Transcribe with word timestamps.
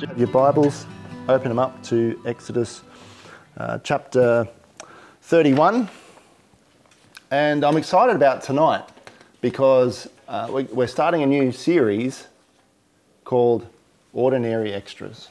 you 0.00 0.06
do 0.06 0.14
your 0.16 0.28
Bibles, 0.28 0.84
open 1.28 1.48
them 1.48 1.58
up 1.58 1.82
to 1.84 2.20
Exodus 2.26 2.82
uh, 3.56 3.78
chapter 3.78 4.46
31. 5.22 5.88
And 7.30 7.64
I'm 7.64 7.78
excited 7.78 8.14
about 8.14 8.42
tonight 8.42 8.84
because 9.40 10.08
uh, 10.28 10.48
we, 10.52 10.64
we're 10.64 10.86
starting 10.86 11.22
a 11.22 11.26
new 11.26 11.50
series 11.50 12.26
called 13.24 13.66
Ordinary 14.12 14.74
Extras. 14.74 15.28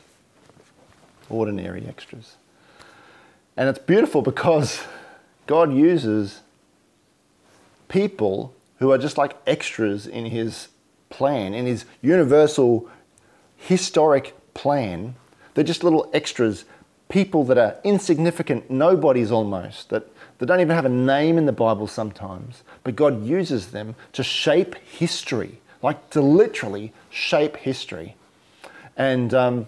Ordinary 1.29 1.86
Extras. 1.86 2.38
And 3.57 3.70
it's 3.70 3.79
beautiful 3.79 4.23
because 4.23 4.82
God 5.45 5.73
uses 5.73 6.41
people 7.88 8.55
who 8.79 8.91
are 8.91 8.98
just 8.98 9.18
like 9.18 9.35
extras 9.45 10.07
in 10.07 10.26
His 10.26 10.70
plan, 11.09 11.54
in 11.54 11.68
His 11.68 11.85
universal 12.02 12.90
historic 13.57 14.34
plan. 14.55 15.16
They're 15.54 15.64
just 15.64 15.84
little 15.84 16.09
extras, 16.12 16.66
people 17.08 17.44
that 17.44 17.59
are 17.59 17.77
insignificant, 17.84 18.72
nobodies 18.72 19.32
almost, 19.32 19.91
that, 19.91 20.08
that 20.40 20.48
don't 20.48 20.59
even 20.59 20.76
have 20.76 20.86
a 20.86 20.90
name 20.90 21.38
in 21.38 21.46
the 21.46 21.52
Bible 21.52 21.86
sometimes. 21.86 22.63
But 22.84 22.96
God 22.96 23.23
uses 23.23 23.68
them 23.68 23.94
to 24.13 24.23
shape 24.23 24.73
history, 24.76 25.60
like 25.84 26.10
to 26.10 26.22
literally 26.22 26.91
shape 27.12 27.58
history. 27.58 28.16
And 28.98 29.34
um, 29.34 29.68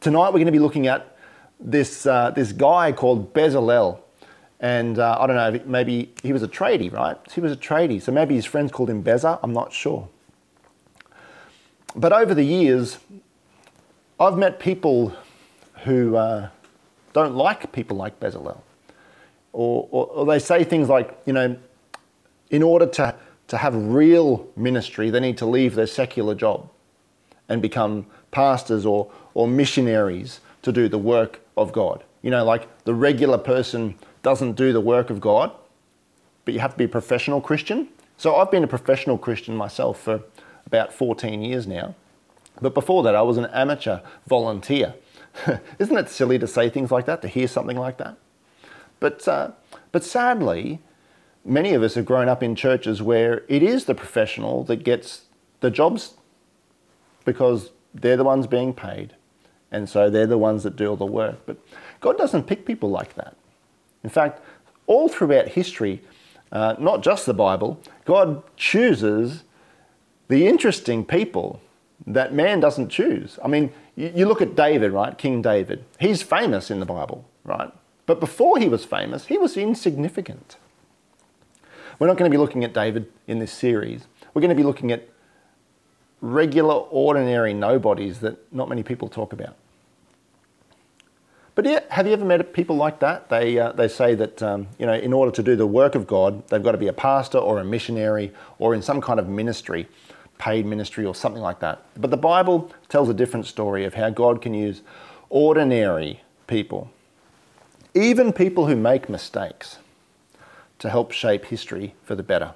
tonight 0.00 0.28
we're 0.28 0.34
going 0.34 0.46
to 0.46 0.52
be 0.52 0.60
looking 0.60 0.86
at 0.86 1.16
this, 1.58 2.06
uh, 2.06 2.30
this 2.30 2.52
guy 2.52 2.92
called 2.92 3.34
Bezalel. 3.34 3.98
And 4.60 4.98
uh, 4.98 5.16
I 5.18 5.26
don't 5.26 5.36
know, 5.36 5.60
maybe 5.64 6.12
he 6.22 6.32
was 6.32 6.42
a 6.42 6.48
tradie, 6.48 6.92
right? 6.92 7.16
He 7.32 7.40
was 7.40 7.50
a 7.50 7.56
tradie. 7.56 8.00
So 8.00 8.12
maybe 8.12 8.34
his 8.34 8.44
friends 8.44 8.70
called 8.70 8.90
him 8.90 9.00
Beza, 9.00 9.38
I'm 9.42 9.52
not 9.52 9.72
sure. 9.72 10.08
But 11.96 12.12
over 12.12 12.34
the 12.34 12.44
years, 12.44 12.98
I've 14.20 14.36
met 14.36 14.60
people 14.60 15.16
who 15.84 16.14
uh, 16.14 16.50
don't 17.14 17.34
like 17.34 17.72
people 17.72 17.96
like 17.96 18.20
Bezalel. 18.20 18.60
Or, 19.54 19.88
or, 19.90 20.06
or, 20.08 20.26
they 20.26 20.38
say 20.38 20.62
things 20.62 20.90
like, 20.90 21.18
you 21.24 21.32
know, 21.32 21.56
in 22.50 22.62
order 22.62 22.84
to, 22.86 23.14
to 23.48 23.56
have 23.56 23.74
real 23.74 24.46
ministry, 24.56 25.08
they 25.08 25.20
need 25.20 25.38
to 25.38 25.46
leave 25.46 25.74
their 25.74 25.86
secular 25.86 26.34
job 26.34 26.68
and 27.48 27.62
become 27.62 28.06
pastors 28.30 28.84
or, 28.84 29.10
or 29.32 29.48
missionaries 29.48 30.40
to 30.62 30.70
do 30.70 30.86
the 30.86 30.98
work 30.98 31.40
of 31.56 31.72
God. 31.72 32.04
You 32.22 32.30
know, 32.30 32.44
like 32.44 32.68
the 32.84 32.94
regular 32.94 33.38
person 33.38 33.96
doesn't 34.22 34.52
do 34.52 34.72
the 34.72 34.80
work 34.82 35.08
of 35.08 35.20
God, 35.20 35.50
but 36.44 36.52
you 36.52 36.60
have 36.60 36.72
to 36.72 36.78
be 36.78 36.84
a 36.84 36.88
professional 36.88 37.40
Christian. 37.40 37.88
So 38.18 38.36
I've 38.36 38.50
been 38.50 38.64
a 38.64 38.68
professional 38.68 39.16
Christian 39.16 39.56
myself 39.56 39.98
for 39.98 40.22
about 40.66 40.92
14 40.92 41.42
years 41.42 41.66
now. 41.66 41.94
But 42.60 42.74
before 42.74 43.02
that, 43.04 43.14
I 43.14 43.22
was 43.22 43.36
an 43.36 43.46
amateur 43.46 44.00
volunteer. 44.26 44.94
Isn't 45.78 45.96
it 45.96 46.08
silly 46.08 46.38
to 46.38 46.46
say 46.46 46.68
things 46.68 46.90
like 46.90 47.06
that, 47.06 47.22
to 47.22 47.28
hear 47.28 47.48
something 47.48 47.76
like 47.76 47.98
that? 47.98 48.16
But, 48.98 49.26
uh, 49.26 49.52
but 49.92 50.04
sadly, 50.04 50.80
many 51.44 51.72
of 51.72 51.82
us 51.82 51.94
have 51.94 52.04
grown 52.04 52.28
up 52.28 52.42
in 52.42 52.54
churches 52.54 53.00
where 53.00 53.44
it 53.48 53.62
is 53.62 53.86
the 53.86 53.94
professional 53.94 54.64
that 54.64 54.84
gets 54.84 55.22
the 55.60 55.70
jobs 55.70 56.14
because 57.24 57.70
they're 57.94 58.16
the 58.16 58.24
ones 58.24 58.46
being 58.46 58.74
paid. 58.74 59.14
And 59.72 59.88
so 59.88 60.10
they're 60.10 60.26
the 60.26 60.38
ones 60.38 60.64
that 60.64 60.76
do 60.76 60.88
all 60.88 60.96
the 60.96 61.06
work. 61.06 61.38
But 61.46 61.58
God 62.00 62.18
doesn't 62.18 62.44
pick 62.44 62.66
people 62.66 62.90
like 62.90 63.14
that. 63.14 63.36
In 64.02 64.10
fact, 64.10 64.42
all 64.86 65.08
throughout 65.08 65.48
history, 65.48 66.02
uh, 66.50 66.74
not 66.78 67.02
just 67.02 67.26
the 67.26 67.34
Bible, 67.34 67.80
God 68.04 68.42
chooses 68.56 69.44
the 70.28 70.46
interesting 70.46 71.04
people 71.04 71.60
that 72.06 72.32
man 72.32 72.60
doesn't 72.60 72.88
choose. 72.88 73.38
I 73.44 73.48
mean, 73.48 73.72
you, 73.96 74.26
look 74.26 74.40
at 74.40 74.56
David, 74.56 74.92
right? 74.92 75.16
King 75.16 75.42
David. 75.42 75.84
He's 75.98 76.22
famous 76.22 76.70
in 76.70 76.80
the 76.80 76.86
Bible, 76.86 77.28
right? 77.44 77.70
But 78.06 78.20
before 78.20 78.58
he 78.58 78.68
was 78.68 78.84
famous, 78.84 79.26
he 79.26 79.38
was 79.38 79.56
insignificant. 79.56 80.56
We're 81.98 82.06
not 82.06 82.16
going 82.16 82.30
to 82.30 82.34
be 82.34 82.40
looking 82.40 82.64
at 82.64 82.72
David 82.72 83.12
in 83.26 83.38
this 83.38 83.52
series. 83.52 84.06
We're 84.32 84.40
going 84.40 84.50
to 84.50 84.56
be 84.56 84.62
looking 84.62 84.90
at 84.90 85.08
regular, 86.20 86.74
ordinary 86.74 87.52
nobodies 87.52 88.20
that 88.20 88.52
not 88.52 88.68
many 88.68 88.82
people 88.82 89.08
talk 89.08 89.32
about. 89.32 89.56
But 91.54 91.66
yeah, 91.66 91.80
have 91.90 92.06
you 92.06 92.14
ever 92.14 92.24
met 92.24 92.52
people 92.54 92.76
like 92.76 93.00
that? 93.00 93.28
They, 93.28 93.58
uh, 93.58 93.72
they 93.72 93.88
say 93.88 94.14
that 94.14 94.42
um, 94.42 94.68
you 94.78 94.86
know, 94.86 94.94
in 94.94 95.12
order 95.12 95.30
to 95.32 95.42
do 95.42 95.56
the 95.56 95.66
work 95.66 95.94
of 95.94 96.06
God, 96.06 96.48
they've 96.48 96.62
got 96.62 96.72
to 96.72 96.78
be 96.78 96.88
a 96.88 96.92
pastor 96.92 97.38
or 97.38 97.58
a 97.58 97.64
missionary 97.64 98.32
or 98.58 98.74
in 98.74 98.80
some 98.80 99.00
kind 99.00 99.20
of 99.20 99.28
ministry 99.28 99.86
paid 100.40 100.64
ministry 100.64 101.04
or 101.04 101.14
something 101.14 101.42
like 101.42 101.60
that. 101.60 101.82
But 101.98 102.10
the 102.10 102.16
Bible 102.16 102.72
tells 102.88 103.10
a 103.10 103.14
different 103.14 103.46
story 103.46 103.84
of 103.84 103.92
how 103.92 104.08
God 104.08 104.40
can 104.40 104.54
use 104.54 104.80
ordinary 105.28 106.22
people, 106.46 106.90
even 107.94 108.32
people 108.32 108.66
who 108.66 108.74
make 108.74 109.10
mistakes, 109.10 109.76
to 110.78 110.88
help 110.88 111.12
shape 111.12 111.44
history 111.44 111.94
for 112.04 112.14
the 112.14 112.22
better. 112.22 112.54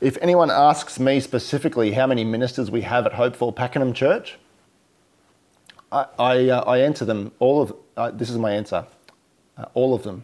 If 0.00 0.16
anyone 0.22 0.48
asks 0.48 1.00
me 1.00 1.18
specifically 1.18 1.90
how 1.92 2.06
many 2.06 2.22
ministers 2.22 2.70
we 2.70 2.82
have 2.82 3.04
at 3.04 3.14
Hopeful 3.14 3.52
Pakenham 3.52 3.92
Church, 3.92 4.38
I, 5.90 6.06
I, 6.18 6.48
uh, 6.50 6.60
I 6.62 6.78
answer 6.78 7.04
them 7.04 7.32
all 7.40 7.62
of, 7.62 7.74
uh, 7.96 8.12
this 8.12 8.30
is 8.30 8.38
my 8.38 8.52
answer, 8.52 8.86
uh, 9.58 9.64
all 9.74 9.92
of 9.92 10.04
them. 10.04 10.22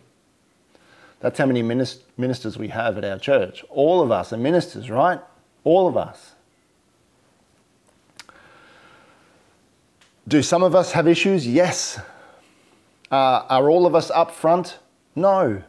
That's 1.18 1.38
how 1.38 1.46
many 1.46 1.62
ministers 1.62 2.56
we 2.56 2.68
have 2.68 2.96
at 2.96 3.04
our 3.04 3.18
church. 3.18 3.64
All 3.68 4.00
of 4.00 4.12
us 4.12 4.32
are 4.32 4.36
ministers, 4.36 4.88
right? 4.88 5.20
All 5.68 5.86
of 5.86 5.98
us. 5.98 6.32
Do 10.26 10.42
some 10.42 10.62
of 10.62 10.74
us 10.74 10.92
have 10.92 11.06
issues? 11.06 11.46
Yes. 11.46 12.00
Uh, 13.12 13.44
are 13.50 13.68
all 13.68 13.84
of 13.84 13.94
us 13.94 14.10
up 14.10 14.30
front? 14.30 14.78
No. 15.14 15.62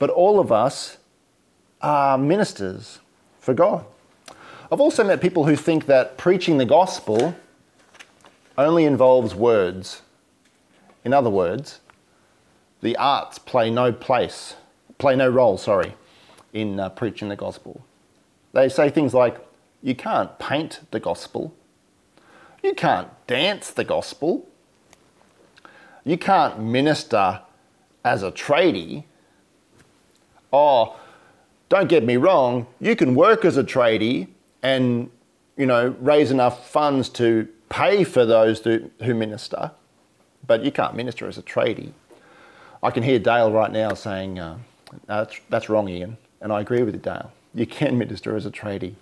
But 0.00 0.10
all 0.10 0.40
of 0.40 0.50
us 0.50 0.98
are 1.80 2.18
ministers 2.18 2.98
for 3.38 3.54
God. 3.54 3.84
I've 4.72 4.80
also 4.80 5.04
met 5.04 5.20
people 5.20 5.46
who 5.46 5.54
think 5.54 5.86
that 5.86 6.18
preaching 6.18 6.58
the 6.58 6.66
gospel 6.66 7.36
only 8.58 8.86
involves 8.86 9.36
words. 9.36 10.02
In 11.04 11.12
other 11.12 11.30
words, 11.30 11.78
the 12.80 12.96
arts 12.96 13.38
play 13.38 13.70
no 13.70 13.92
place, 13.92 14.56
play 14.98 15.14
no 15.14 15.28
role, 15.28 15.58
sorry, 15.58 15.94
in 16.52 16.80
uh, 16.80 16.88
preaching 16.88 17.28
the 17.28 17.36
gospel. 17.36 17.84
They 18.52 18.68
say 18.68 18.90
things 18.90 19.14
like, 19.14 19.36
you 19.82 19.94
can't 19.94 20.38
paint 20.38 20.80
the 20.90 21.00
gospel. 21.00 21.54
You 22.62 22.74
can't 22.74 23.08
dance 23.26 23.70
the 23.70 23.84
gospel. 23.84 24.48
You 26.04 26.18
can't 26.18 26.60
minister 26.60 27.40
as 28.04 28.22
a 28.22 28.30
tradie. 28.30 29.04
Oh, 30.52 30.96
don't 31.68 31.88
get 31.88 32.04
me 32.04 32.16
wrong, 32.16 32.66
you 32.80 32.94
can 32.94 33.14
work 33.14 33.44
as 33.44 33.56
a 33.56 33.64
tradie 33.64 34.28
and, 34.62 35.10
you 35.56 35.64
know, 35.64 35.96
raise 36.00 36.30
enough 36.30 36.68
funds 36.68 37.08
to 37.08 37.48
pay 37.70 38.04
for 38.04 38.26
those 38.26 38.60
who, 38.60 38.90
who 39.02 39.14
minister, 39.14 39.70
but 40.46 40.62
you 40.62 40.70
can't 40.70 40.94
minister 40.94 41.26
as 41.26 41.38
a 41.38 41.42
tradie. 41.42 41.92
I 42.82 42.90
can 42.90 43.02
hear 43.02 43.18
Dale 43.18 43.50
right 43.50 43.72
now 43.72 43.94
saying, 43.94 44.38
uh, 44.38 44.58
that's, 45.06 45.40
that's 45.48 45.68
wrong, 45.70 45.88
Ian. 45.88 46.18
And 46.42 46.52
I 46.52 46.60
agree 46.60 46.82
with 46.82 46.94
you, 46.94 47.00
Dale 47.00 47.32
you 47.54 47.66
can 47.66 47.98
minister 47.98 48.36
as 48.36 48.46
a 48.46 48.50
tradie. 48.50 48.94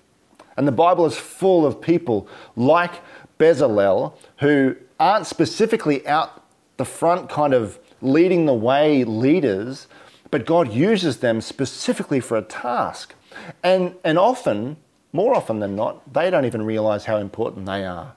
And 0.56 0.66
the 0.66 0.72
Bible 0.72 1.06
is 1.06 1.16
full 1.16 1.64
of 1.64 1.80
people 1.80 2.28
like 2.56 2.94
Bezalel 3.38 4.14
who 4.38 4.76
aren't 4.98 5.26
specifically 5.26 6.06
out 6.06 6.44
the 6.76 6.84
front, 6.84 7.28
kind 7.28 7.54
of 7.54 7.78
leading 8.02 8.46
the 8.46 8.54
way 8.54 9.04
leaders, 9.04 9.86
but 10.30 10.46
God 10.46 10.72
uses 10.72 11.18
them 11.18 11.40
specifically 11.40 12.20
for 12.20 12.36
a 12.36 12.42
task. 12.42 13.14
And, 13.62 13.94
and 14.04 14.18
often, 14.18 14.76
more 15.12 15.34
often 15.34 15.60
than 15.60 15.76
not, 15.76 16.12
they 16.12 16.30
don't 16.30 16.44
even 16.44 16.62
realize 16.62 17.04
how 17.04 17.16
important 17.16 17.66
they 17.66 17.84
are 17.84 18.14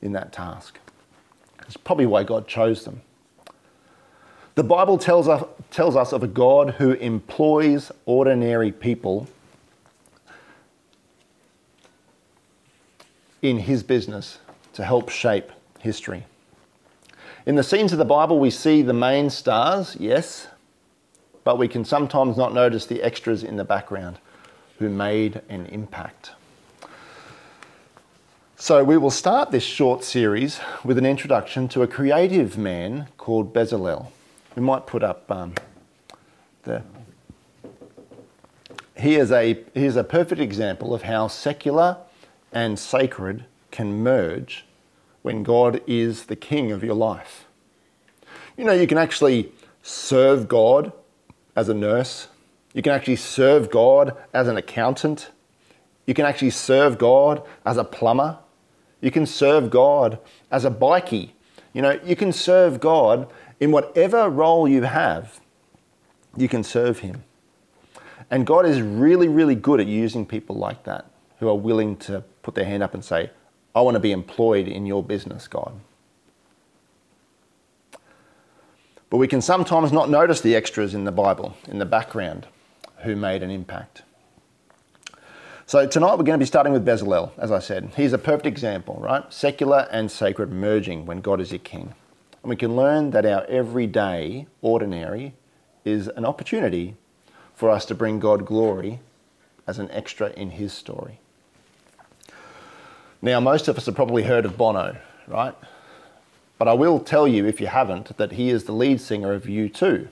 in 0.00 0.12
that 0.12 0.32
task. 0.32 0.78
It's 1.66 1.76
probably 1.76 2.06
why 2.06 2.24
God 2.24 2.46
chose 2.48 2.84
them. 2.84 3.02
The 4.54 4.64
Bible 4.64 4.98
tells 4.98 5.28
us, 5.28 5.44
tells 5.70 5.96
us 5.96 6.12
of 6.12 6.22
a 6.22 6.26
God 6.28 6.72
who 6.72 6.92
employs 6.92 7.90
ordinary 8.04 8.70
people 8.70 9.28
in 13.42 13.58
his 13.58 13.82
business 13.82 14.38
to 14.72 14.84
help 14.84 15.10
shape 15.10 15.50
history. 15.80 16.24
In 17.44 17.56
the 17.56 17.64
scenes 17.64 17.92
of 17.92 17.98
the 17.98 18.04
Bible, 18.04 18.38
we 18.38 18.50
see 18.50 18.82
the 18.82 18.92
main 18.92 19.28
stars, 19.28 19.96
yes, 19.98 20.46
but 21.42 21.58
we 21.58 21.66
can 21.66 21.84
sometimes 21.84 22.36
not 22.36 22.54
notice 22.54 22.86
the 22.86 23.02
extras 23.02 23.42
in 23.42 23.56
the 23.56 23.64
background 23.64 24.18
who 24.78 24.88
made 24.88 25.42
an 25.48 25.66
impact. 25.66 26.30
So, 28.56 28.84
we 28.84 28.96
will 28.96 29.10
start 29.10 29.50
this 29.50 29.64
short 29.64 30.04
series 30.04 30.60
with 30.84 30.96
an 30.96 31.04
introduction 31.04 31.66
to 31.70 31.82
a 31.82 31.88
creative 31.88 32.56
man 32.56 33.08
called 33.18 33.52
Bezalel. 33.52 34.12
We 34.54 34.62
might 34.62 34.86
put 34.86 35.02
up 35.02 35.28
um, 35.28 35.54
the. 36.62 36.84
He 38.96 39.16
is, 39.16 39.32
a, 39.32 39.54
he 39.74 39.84
is 39.84 39.96
a 39.96 40.04
perfect 40.04 40.40
example 40.40 40.94
of 40.94 41.02
how 41.02 41.26
secular 41.26 41.96
and 42.52 42.78
sacred 42.78 43.44
can 43.70 44.02
merge 44.02 44.66
when 45.22 45.42
God 45.42 45.80
is 45.86 46.26
the 46.26 46.36
king 46.36 46.70
of 46.70 46.84
your 46.84 46.94
life. 46.94 47.46
You 48.56 48.64
know, 48.64 48.72
you 48.72 48.86
can 48.86 48.98
actually 48.98 49.52
serve 49.82 50.48
God 50.48 50.92
as 51.56 51.68
a 51.68 51.74
nurse, 51.74 52.28
you 52.74 52.82
can 52.82 52.92
actually 52.92 53.16
serve 53.16 53.70
God 53.70 54.16
as 54.32 54.48
an 54.48 54.56
accountant, 54.56 55.30
you 56.06 56.14
can 56.14 56.24
actually 56.24 56.50
serve 56.50 56.98
God 56.98 57.42
as 57.64 57.76
a 57.76 57.84
plumber, 57.84 58.38
you 59.00 59.10
can 59.10 59.26
serve 59.26 59.70
God 59.70 60.18
as 60.50 60.64
a 60.64 60.70
bikie. 60.70 61.30
You 61.72 61.82
know, 61.82 61.98
you 62.04 62.16
can 62.16 62.32
serve 62.32 62.80
God 62.80 63.30
in 63.58 63.70
whatever 63.70 64.28
role 64.28 64.68
you 64.68 64.82
have, 64.82 65.40
you 66.36 66.48
can 66.48 66.62
serve 66.62 67.00
Him. 67.00 67.24
And 68.30 68.46
God 68.46 68.66
is 68.66 68.80
really, 68.80 69.28
really 69.28 69.54
good 69.54 69.80
at 69.80 69.86
using 69.86 70.24
people 70.24 70.56
like 70.56 70.84
that 70.84 71.06
who 71.38 71.48
are 71.48 71.56
willing 71.56 71.96
to 71.96 72.24
put 72.42 72.54
their 72.54 72.64
hand 72.64 72.82
up 72.82 72.94
and 72.94 73.04
say, 73.04 73.30
I 73.74 73.80
want 73.80 73.94
to 73.94 74.00
be 74.00 74.12
employed 74.12 74.68
in 74.68 74.86
your 74.86 75.02
business, 75.02 75.48
God. 75.48 75.72
But 79.08 79.18
we 79.18 79.28
can 79.28 79.42
sometimes 79.42 79.92
not 79.92 80.08
notice 80.08 80.40
the 80.40 80.54
extras 80.54 80.94
in 80.94 81.04
the 81.04 81.12
Bible, 81.12 81.56
in 81.68 81.78
the 81.78 81.84
background, 81.84 82.46
who 83.02 83.14
made 83.14 83.42
an 83.42 83.50
impact. 83.50 84.02
So 85.66 85.86
tonight 85.86 86.12
we're 86.18 86.24
going 86.24 86.38
to 86.38 86.42
be 86.42 86.44
starting 86.44 86.72
with 86.72 86.84
Bezalel, 86.84 87.32
as 87.38 87.50
I 87.52 87.58
said. 87.58 87.92
He's 87.96 88.12
a 88.12 88.18
perfect 88.18 88.46
example, 88.46 88.98
right? 89.00 89.30
Secular 89.32 89.88
and 89.90 90.10
sacred 90.10 90.50
merging 90.50 91.06
when 91.06 91.20
God 91.20 91.40
is 91.40 91.50
your 91.50 91.60
king. 91.60 91.94
And 92.42 92.50
we 92.50 92.56
can 92.56 92.76
learn 92.76 93.10
that 93.12 93.24
our 93.24 93.44
everyday, 93.44 94.46
ordinary, 94.60 95.34
is 95.84 96.08
an 96.08 96.24
opportunity 96.24 96.96
for 97.54 97.70
us 97.70 97.84
to 97.86 97.94
bring 97.94 98.18
God 98.18 98.44
glory 98.44 99.00
as 99.66 99.78
an 99.78 99.90
extra 99.90 100.30
in 100.30 100.50
his 100.50 100.72
story. 100.72 101.20
Now, 103.24 103.38
most 103.38 103.68
of 103.68 103.78
us 103.78 103.86
have 103.86 103.94
probably 103.94 104.24
heard 104.24 104.44
of 104.44 104.58
Bono, 104.58 104.96
right? 105.28 105.54
But 106.58 106.66
I 106.66 106.72
will 106.72 106.98
tell 106.98 107.28
you, 107.28 107.46
if 107.46 107.60
you 107.60 107.68
haven't, 107.68 108.16
that 108.16 108.32
he 108.32 108.50
is 108.50 108.64
the 108.64 108.72
lead 108.72 109.00
singer 109.00 109.32
of 109.32 109.44
U2. 109.44 110.08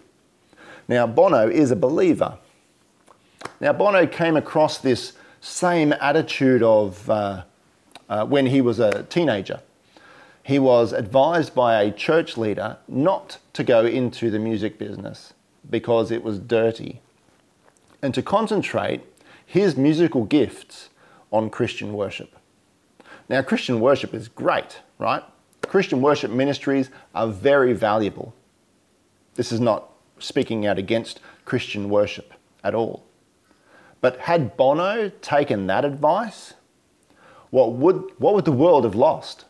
Now, 0.87 1.09
Bono 1.09 1.49
is 1.49 1.73
a 1.73 1.77
believer. 1.77 2.39
Now, 3.61 3.73
Bono 3.73 4.07
came 4.07 4.37
across 4.37 4.79
this 4.79 5.15
same 5.41 5.93
attitude 5.95 6.63
of 6.63 7.11
uh, 7.11 7.43
uh, 8.09 8.27
when 8.27 8.47
he 8.47 8.61
was 8.61 8.79
a 8.79 9.03
teenager. 9.05 9.61
He 10.45 10.61
was 10.61 10.93
advised 10.93 11.53
by 11.53 11.83
a 11.83 11.91
church 11.91 12.37
leader 12.37 12.79
not 12.87 13.39
to 13.55 13.65
go 13.65 13.85
into 13.85 14.31
the 14.31 14.39
music 14.39 14.79
business 14.79 15.35
because 15.69 16.11
it 16.11 16.23
was 16.23 16.39
dirty 16.39 17.01
and 18.03 18.15
to 18.15 18.23
concentrate 18.23 19.03
his 19.45 19.77
musical 19.77 20.25
gifts 20.25 20.91
on 21.33 21.51
Christian 21.51 21.93
worship. 21.93 22.40
Now, 23.31 23.43
Christian 23.43 23.79
worship 23.79 24.13
is 24.13 24.27
great, 24.27 24.81
right? 24.99 25.23
Christian 25.69 26.03
worship 26.03 26.33
ministries 26.33 26.91
are 27.15 27.29
very 27.29 27.73
valuable. 27.73 28.35
This 29.37 29.53
is 29.53 29.61
not 29.61 29.89
speaking 30.19 30.67
out 30.67 30.79
against 30.79 31.21
Christian 31.45 31.89
worship 31.89 32.35
at 32.65 32.75
all. 32.75 33.05
But 34.01 34.19
had 34.19 34.57
Bono 34.57 35.11
taken 35.23 35.69
that 35.69 35.85
advice, 35.85 36.55
what 37.51 37.75
would, 37.75 38.03
what 38.19 38.35
would 38.35 38.47
the 38.47 38.51
world 38.51 38.83
have 38.83 38.97
lost? 38.97 39.45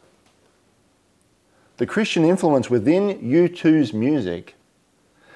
The 1.78 1.86
Christian 1.86 2.22
influence 2.22 2.68
within 2.68 3.18
U2's 3.18 3.94
music 3.94 4.56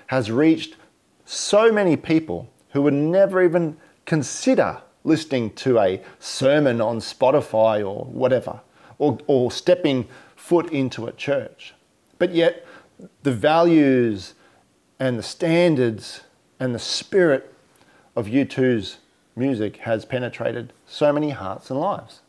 has 0.08 0.30
reached 0.30 0.76
so 1.24 1.72
many 1.72 1.96
people 1.96 2.50
who 2.72 2.82
would 2.82 2.92
never 2.92 3.42
even 3.42 3.78
consider 4.04 4.82
listening 5.04 5.50
to 5.50 5.78
a 5.78 6.02
sermon 6.18 6.80
on 6.80 6.98
Spotify 6.98 7.86
or 7.86 8.06
whatever, 8.06 8.60
or, 8.98 9.18
or 9.26 9.52
stepping 9.52 10.08
foot 10.34 10.70
into 10.70 11.06
a 11.06 11.12
church. 11.12 11.74
But 12.18 12.34
yet, 12.34 12.66
the 13.22 13.32
values 13.32 14.34
and 14.98 15.18
the 15.18 15.22
standards 15.22 16.22
and 16.58 16.74
the 16.74 16.78
spirit 16.78 17.54
of 18.16 18.26
U2's 18.26 18.98
music 19.36 19.78
has 19.78 20.04
penetrated 20.04 20.72
so 20.86 21.12
many 21.12 21.30
hearts 21.30 21.70
and 21.70 21.78
lives. 21.78 22.20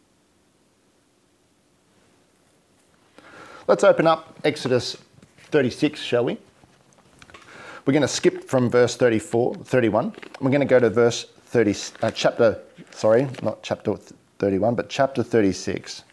Let's 3.67 3.83
open 3.83 4.05
up 4.05 4.37
Exodus 4.43 4.97
36, 5.51 5.99
shall 5.99 6.25
we? 6.25 6.37
We're 7.85 7.93
going 7.93 8.01
to 8.01 8.07
skip 8.07 8.43
from 8.43 8.69
verse 8.69 8.95
34, 8.95 9.55
31. 9.55 10.13
We're 10.41 10.49
going 10.49 10.61
to 10.61 10.65
go 10.65 10.79
to 10.79 10.89
verse 10.89 11.27
30, 11.55 11.73
uh, 12.01 12.11
chapter, 12.11 12.59
sorry, 12.91 13.29
not 13.41 13.63
chapter 13.63 13.95
31, 14.39 14.75
but 14.75 14.89
chapter 14.89 15.23
36. 15.23 16.03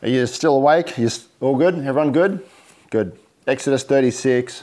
Are 0.00 0.08
you 0.08 0.28
still 0.28 0.54
awake? 0.54 0.96
You 0.96 1.08
all 1.40 1.56
good? 1.56 1.74
Everyone 1.74 2.12
good? 2.12 2.46
Good. 2.90 3.18
Exodus 3.48 3.82
36. 3.82 4.62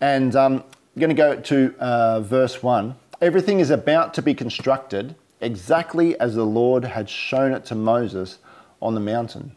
And 0.00 0.34
um, 0.34 0.64
I'm 0.96 1.00
going 1.00 1.10
to 1.10 1.14
go 1.14 1.36
to 1.36 1.74
uh, 1.78 2.20
verse 2.20 2.64
1. 2.64 2.96
Everything 3.20 3.60
is 3.60 3.70
about 3.70 4.12
to 4.14 4.22
be 4.22 4.34
constructed 4.34 5.14
exactly 5.40 6.18
as 6.18 6.34
the 6.34 6.44
Lord 6.44 6.82
had 6.84 7.08
shown 7.08 7.52
it 7.52 7.64
to 7.66 7.76
Moses 7.76 8.38
on 8.82 8.94
the 8.94 9.00
mountain. 9.00 9.54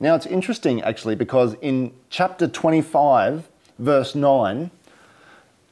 Now 0.00 0.16
it's 0.16 0.26
interesting 0.26 0.82
actually 0.82 1.14
because 1.14 1.54
in 1.62 1.92
chapter 2.10 2.48
25, 2.48 3.48
verse 3.78 4.16
9, 4.16 4.72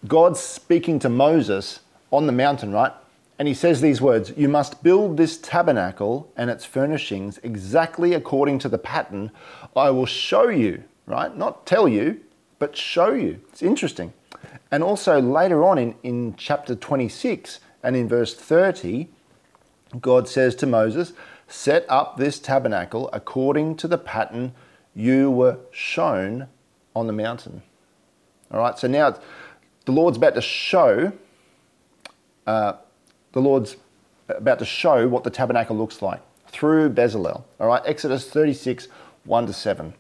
God's 0.07 0.41
speaking 0.41 0.99
to 1.01 1.09
Moses 1.09 1.81
on 2.11 2.27
the 2.27 2.33
mountain, 2.33 2.73
right? 2.73 2.93
And 3.39 3.49
he 3.49 3.55
says 3.55 3.81
these 3.81 4.01
words 4.01 4.33
You 4.37 4.49
must 4.49 4.83
build 4.83 5.17
this 5.17 5.39
tabernacle 5.39 6.31
and 6.37 6.51
its 6.51 6.65
furnishings 6.65 7.39
exactly 7.43 8.13
according 8.13 8.59
to 8.61 8.69
the 8.69 8.79
pattern 8.79 9.31
I 9.75 9.91
will 9.91 10.07
show 10.07 10.49
you, 10.49 10.85
right? 11.07 11.35
Not 11.37 11.67
tell 11.67 11.89
you, 11.89 12.21
but 12.59 12.77
show 12.77 13.13
you. 13.13 13.41
It's 13.51 13.63
interesting. 13.63 14.13
And 14.71 14.83
also 14.83 15.21
later 15.21 15.65
on 15.65 15.79
in, 15.79 15.95
in 16.03 16.35
chapter 16.37 16.75
26 16.75 17.61
and 17.83 17.97
in 17.97 18.09
verse 18.09 18.35
30, 18.35 19.09
God 20.01 20.29
says 20.29 20.55
to 20.57 20.67
Moses, 20.67 21.13
Set 21.49 21.85
up 21.89 22.17
this 22.17 22.39
tabernacle 22.39 23.11
according 23.13 23.77
to 23.77 23.89
the 23.89 23.99
pattern 23.99 24.55
you 24.95 25.31
were 25.31 25.59
shown 25.71 26.49
on 26.95 27.07
the 27.07 27.13
mountain. 27.13 27.63
All 28.51 28.61
right, 28.61 28.79
so 28.79 28.87
now 28.87 29.17
the 29.85 29.93
Lord's 29.93 30.17
about 30.17 30.35
to 30.35 30.41
show, 30.41 31.13
uh, 32.47 32.75
the 33.33 33.41
Lord's 33.41 33.77
about 34.29 34.59
to 34.59 34.65
show 34.65 35.09
what 35.09 35.25
the 35.25 35.31
tabernacle 35.31 35.77
looks 35.77 36.01
like 36.01 36.21
through 36.49 36.91
Bezalel. 36.91 37.45
All 37.61 37.67
right, 37.67 37.83
Exodus 37.85 38.29
36, 38.29 38.89
1 39.25 39.47
to 39.47 39.53
7. 39.53 39.95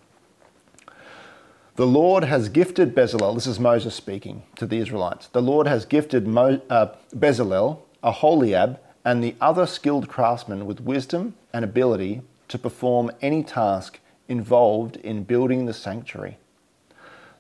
The 1.76 1.86
Lord 1.86 2.24
has 2.24 2.48
gifted 2.48 2.94
Bezalel, 2.94 3.34
this 3.34 3.48
is 3.48 3.58
Moses 3.58 3.94
speaking 3.94 4.44
to 4.56 4.66
the 4.66 4.78
Israelites. 4.78 5.26
The 5.26 5.42
Lord 5.42 5.66
has 5.66 5.84
gifted 5.84 6.26
Mo, 6.26 6.60
uh, 6.70 6.94
Bezalel, 7.14 7.80
Aholiab, 8.02 8.78
and 9.04 9.22
the 9.22 9.34
other 9.40 9.66
skilled 9.66 10.08
craftsmen 10.08 10.66
with 10.66 10.80
wisdom 10.80 11.34
and 11.52 11.64
ability 11.64 12.22
to 12.48 12.58
perform 12.58 13.10
any 13.20 13.42
task 13.42 13.98
involved 14.28 14.96
in 14.96 15.24
building 15.24 15.66
the 15.66 15.74
sanctuary. 15.74 16.38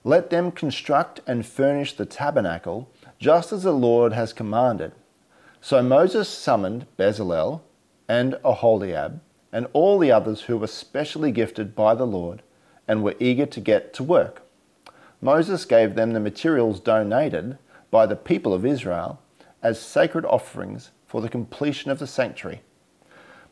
Let 0.06 0.28
them 0.28 0.52
construct 0.52 1.20
and 1.26 1.46
furnish 1.46 1.94
the 1.94 2.04
tabernacle 2.04 2.90
just 3.18 3.52
as 3.52 3.62
the 3.62 3.72
Lord 3.72 4.12
has 4.12 4.34
commanded. 4.34 4.92
So 5.62 5.82
Moses 5.82 6.28
summoned 6.28 6.86
Bezalel 6.98 7.62
and 8.06 8.38
Aholiab 8.44 9.20
and 9.50 9.66
all 9.72 9.98
the 9.98 10.12
others 10.12 10.42
who 10.42 10.58
were 10.58 10.66
specially 10.66 11.32
gifted 11.32 11.74
by 11.74 11.94
the 11.94 12.06
Lord 12.06 12.42
and 12.86 13.02
were 13.02 13.14
eager 13.18 13.46
to 13.46 13.60
get 13.60 13.94
to 13.94 14.02
work. 14.02 14.42
Moses 15.22 15.64
gave 15.64 15.94
them 15.94 16.12
the 16.12 16.20
materials 16.20 16.80
donated 16.80 17.56
by 17.90 18.04
the 18.04 18.16
people 18.16 18.52
of 18.52 18.66
Israel 18.66 19.22
as 19.62 19.80
sacred 19.80 20.26
offerings 20.26 20.90
for 21.06 21.22
the 21.22 21.30
completion 21.30 21.90
of 21.90 21.98
the 21.98 22.06
sanctuary. 22.06 22.60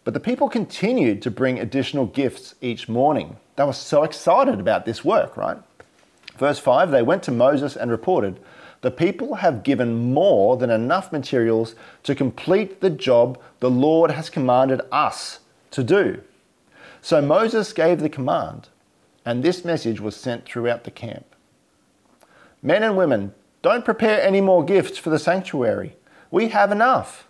But 0.04 0.12
the 0.12 0.20
people 0.20 0.50
continued 0.50 1.22
to 1.22 1.30
bring 1.30 1.58
additional 1.58 2.04
gifts 2.04 2.56
each 2.60 2.90
morning. 2.90 3.36
They 3.56 3.64
were 3.64 3.72
so 3.72 4.02
excited 4.02 4.60
about 4.60 4.84
this 4.84 5.02
work, 5.02 5.36
right? 5.38 5.58
Verse 6.36 6.58
5 6.58 6.90
They 6.90 7.02
went 7.02 7.22
to 7.24 7.30
Moses 7.30 7.76
and 7.76 7.90
reported, 7.90 8.40
The 8.80 8.90
people 8.90 9.36
have 9.36 9.62
given 9.62 10.12
more 10.12 10.56
than 10.56 10.70
enough 10.70 11.12
materials 11.12 11.74
to 12.04 12.14
complete 12.14 12.80
the 12.80 12.90
job 12.90 13.38
the 13.60 13.70
Lord 13.70 14.12
has 14.12 14.30
commanded 14.30 14.80
us 14.90 15.40
to 15.72 15.82
do. 15.82 16.20
So 17.00 17.20
Moses 17.20 17.72
gave 17.72 18.00
the 18.00 18.08
command, 18.08 18.68
and 19.24 19.42
this 19.42 19.64
message 19.64 20.00
was 20.00 20.16
sent 20.16 20.44
throughout 20.44 20.84
the 20.84 20.90
camp 20.90 21.26
Men 22.62 22.84
and 22.84 22.96
women, 22.96 23.34
don't 23.60 23.84
prepare 23.84 24.22
any 24.22 24.40
more 24.40 24.64
gifts 24.64 24.96
for 24.96 25.10
the 25.10 25.18
sanctuary. 25.18 25.96
We 26.30 26.48
have 26.48 26.70
enough. 26.70 27.26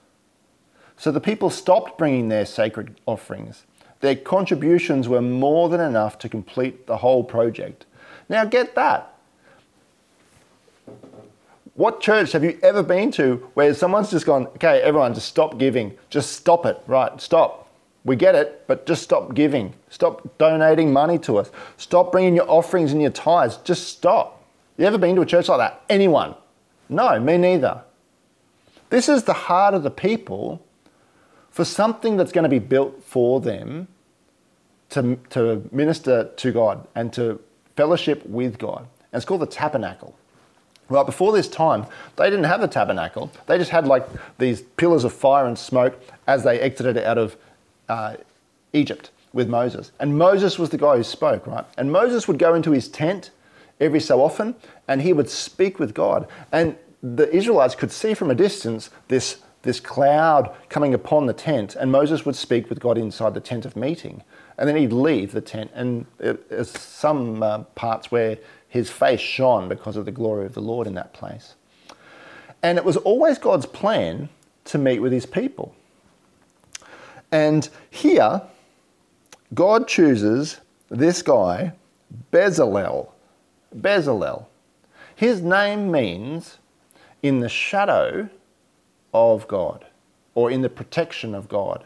So 0.96 1.10
the 1.10 1.20
people 1.20 1.48
stopped 1.48 1.96
bringing 1.96 2.28
their 2.28 2.44
sacred 2.44 3.00
offerings. 3.06 3.64
Their 4.00 4.14
contributions 4.14 5.08
were 5.08 5.22
more 5.22 5.68
than 5.70 5.80
enough 5.80 6.18
to 6.18 6.28
complete 6.28 6.86
the 6.86 6.98
whole 6.98 7.24
project. 7.24 7.86
Now, 8.28 8.44
get 8.44 8.74
that. 8.74 9.12
What 11.74 12.00
church 12.00 12.32
have 12.32 12.44
you 12.44 12.58
ever 12.62 12.82
been 12.82 13.10
to 13.12 13.48
where 13.54 13.72
someone's 13.72 14.10
just 14.10 14.26
gone, 14.26 14.46
okay, 14.48 14.82
everyone, 14.82 15.14
just 15.14 15.28
stop 15.28 15.58
giving. 15.58 15.96
Just 16.10 16.32
stop 16.32 16.66
it, 16.66 16.78
right? 16.86 17.18
Stop. 17.20 17.70
We 18.04 18.16
get 18.16 18.34
it, 18.34 18.64
but 18.66 18.84
just 18.84 19.02
stop 19.02 19.34
giving. 19.34 19.74
Stop 19.88 20.36
donating 20.38 20.92
money 20.92 21.18
to 21.20 21.38
us. 21.38 21.50
Stop 21.76 22.12
bringing 22.12 22.34
your 22.34 22.50
offerings 22.50 22.92
and 22.92 23.00
your 23.00 23.10
tithes. 23.10 23.56
Just 23.58 23.88
stop. 23.88 24.44
You 24.76 24.86
ever 24.86 24.98
been 24.98 25.16
to 25.16 25.22
a 25.22 25.26
church 25.26 25.48
like 25.48 25.58
that? 25.58 25.82
Anyone? 25.88 26.34
No, 26.88 27.18
me 27.20 27.38
neither. 27.38 27.82
This 28.90 29.08
is 29.08 29.22
the 29.22 29.32
heart 29.32 29.72
of 29.72 29.82
the 29.82 29.90
people 29.90 30.64
for 31.50 31.64
something 31.64 32.16
that's 32.16 32.32
going 32.32 32.42
to 32.42 32.50
be 32.50 32.58
built 32.58 33.02
for 33.02 33.40
them 33.40 33.88
to, 34.90 35.18
to 35.30 35.68
minister 35.72 36.30
to 36.36 36.52
God 36.52 36.86
and 36.94 37.12
to 37.14 37.40
fellowship 37.76 38.24
with 38.26 38.58
God. 38.58 38.80
And 39.12 39.20
it's 39.20 39.24
called 39.24 39.42
the 39.42 39.46
tabernacle. 39.46 40.16
Well, 40.88 41.04
before 41.04 41.32
this 41.32 41.48
time, 41.48 41.86
they 42.16 42.28
didn't 42.28 42.44
have 42.44 42.62
a 42.62 42.68
tabernacle. 42.68 43.30
They 43.46 43.56
just 43.56 43.70
had 43.70 43.86
like 43.86 44.06
these 44.38 44.62
pillars 44.62 45.04
of 45.04 45.12
fire 45.12 45.46
and 45.46 45.58
smoke 45.58 45.98
as 46.26 46.44
they 46.44 46.60
exited 46.60 46.98
out 46.98 47.18
of 47.18 47.36
uh, 47.88 48.16
Egypt 48.72 49.10
with 49.32 49.48
Moses. 49.48 49.92
And 50.00 50.18
Moses 50.18 50.58
was 50.58 50.70
the 50.70 50.78
guy 50.78 50.96
who 50.96 51.02
spoke, 51.02 51.46
right? 51.46 51.64
And 51.78 51.90
Moses 51.90 52.28
would 52.28 52.38
go 52.38 52.54
into 52.54 52.72
his 52.72 52.88
tent 52.88 53.30
every 53.80 54.00
so 54.00 54.22
often 54.22 54.54
and 54.86 55.02
he 55.02 55.12
would 55.12 55.30
speak 55.30 55.78
with 55.78 55.94
God. 55.94 56.28
And 56.50 56.76
the 57.02 57.34
Israelites 57.34 57.74
could 57.74 57.90
see 57.90 58.14
from 58.14 58.30
a 58.30 58.34
distance 58.34 58.90
this, 59.08 59.38
this 59.62 59.80
cloud 59.80 60.54
coming 60.68 60.94
upon 60.94 61.26
the 61.26 61.32
tent, 61.32 61.74
and 61.74 61.90
Moses 61.90 62.24
would 62.24 62.36
speak 62.36 62.68
with 62.68 62.80
God 62.80 62.96
inside 62.96 63.34
the 63.34 63.40
tent 63.40 63.64
of 63.64 63.76
meeting. 63.76 64.22
And 64.62 64.68
then 64.68 64.76
he'd 64.76 64.92
leave 64.92 65.32
the 65.32 65.40
tent, 65.40 65.72
and 65.74 66.06
there's 66.18 66.70
some 66.70 67.42
uh, 67.42 67.64
parts 67.74 68.12
where 68.12 68.38
his 68.68 68.92
face 68.92 69.18
shone 69.18 69.68
because 69.68 69.96
of 69.96 70.04
the 70.04 70.12
glory 70.12 70.46
of 70.46 70.54
the 70.54 70.60
Lord 70.60 70.86
in 70.86 70.94
that 70.94 71.12
place. 71.12 71.56
And 72.62 72.78
it 72.78 72.84
was 72.84 72.96
always 72.98 73.38
God's 73.38 73.66
plan 73.66 74.28
to 74.66 74.78
meet 74.78 75.00
with 75.00 75.10
his 75.10 75.26
people. 75.26 75.74
And 77.32 77.68
here, 77.90 78.40
God 79.52 79.88
chooses 79.88 80.60
this 80.88 81.22
guy, 81.22 81.72
Bezalel. 82.32 83.10
Bezalel. 83.76 84.46
His 85.16 85.42
name 85.42 85.90
means 85.90 86.58
in 87.20 87.40
the 87.40 87.48
shadow 87.48 88.28
of 89.12 89.48
God 89.48 89.86
or 90.36 90.52
in 90.52 90.62
the 90.62 90.68
protection 90.68 91.34
of 91.34 91.48
God. 91.48 91.84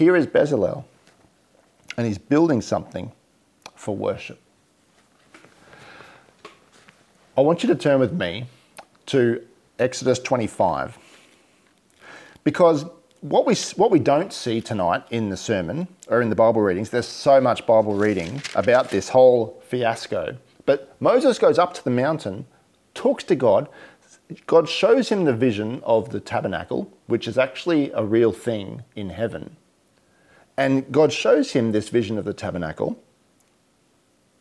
Here 0.00 0.16
is 0.16 0.26
Bezalel, 0.26 0.84
and 1.98 2.06
he's 2.06 2.16
building 2.16 2.62
something 2.62 3.12
for 3.74 3.94
worship. 3.94 4.40
I 7.36 7.42
want 7.42 7.62
you 7.62 7.66
to 7.68 7.74
turn 7.74 8.00
with 8.00 8.14
me 8.14 8.46
to 9.08 9.46
Exodus 9.78 10.18
25. 10.18 10.96
Because 12.44 12.86
what 13.20 13.44
we, 13.44 13.54
what 13.76 13.90
we 13.90 13.98
don't 13.98 14.32
see 14.32 14.62
tonight 14.62 15.02
in 15.10 15.28
the 15.28 15.36
sermon 15.36 15.86
or 16.08 16.22
in 16.22 16.30
the 16.30 16.34
Bible 16.34 16.62
readings, 16.62 16.88
there's 16.88 17.06
so 17.06 17.38
much 17.38 17.66
Bible 17.66 17.92
reading 17.92 18.40
about 18.54 18.88
this 18.88 19.10
whole 19.10 19.62
fiasco. 19.66 20.34
But 20.64 20.96
Moses 20.98 21.38
goes 21.38 21.58
up 21.58 21.74
to 21.74 21.84
the 21.84 21.90
mountain, 21.90 22.46
talks 22.94 23.22
to 23.24 23.34
God. 23.34 23.68
God 24.46 24.66
shows 24.66 25.10
him 25.10 25.26
the 25.26 25.34
vision 25.34 25.82
of 25.84 26.08
the 26.08 26.20
tabernacle, 26.20 26.90
which 27.06 27.28
is 27.28 27.36
actually 27.36 27.90
a 27.92 28.02
real 28.02 28.32
thing 28.32 28.82
in 28.96 29.10
heaven. 29.10 29.58
And 30.60 30.92
God 30.92 31.10
shows 31.10 31.52
him 31.52 31.72
this 31.72 31.88
vision 31.88 32.18
of 32.18 32.26
the 32.26 32.34
tabernacle. 32.34 33.02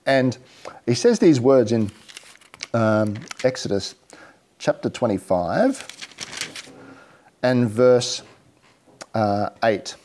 And 0.06 0.38
he 0.86 0.94
says 0.94 1.20
these 1.20 1.40
words 1.40 1.72
in 1.72 1.92
um, 2.74 3.16
Exodus 3.46 3.96
chapter 4.58 4.90
25 4.90 6.74
and 7.42 7.70
verse 7.70 8.22
uh, 9.14 9.52
8. 9.64 9.96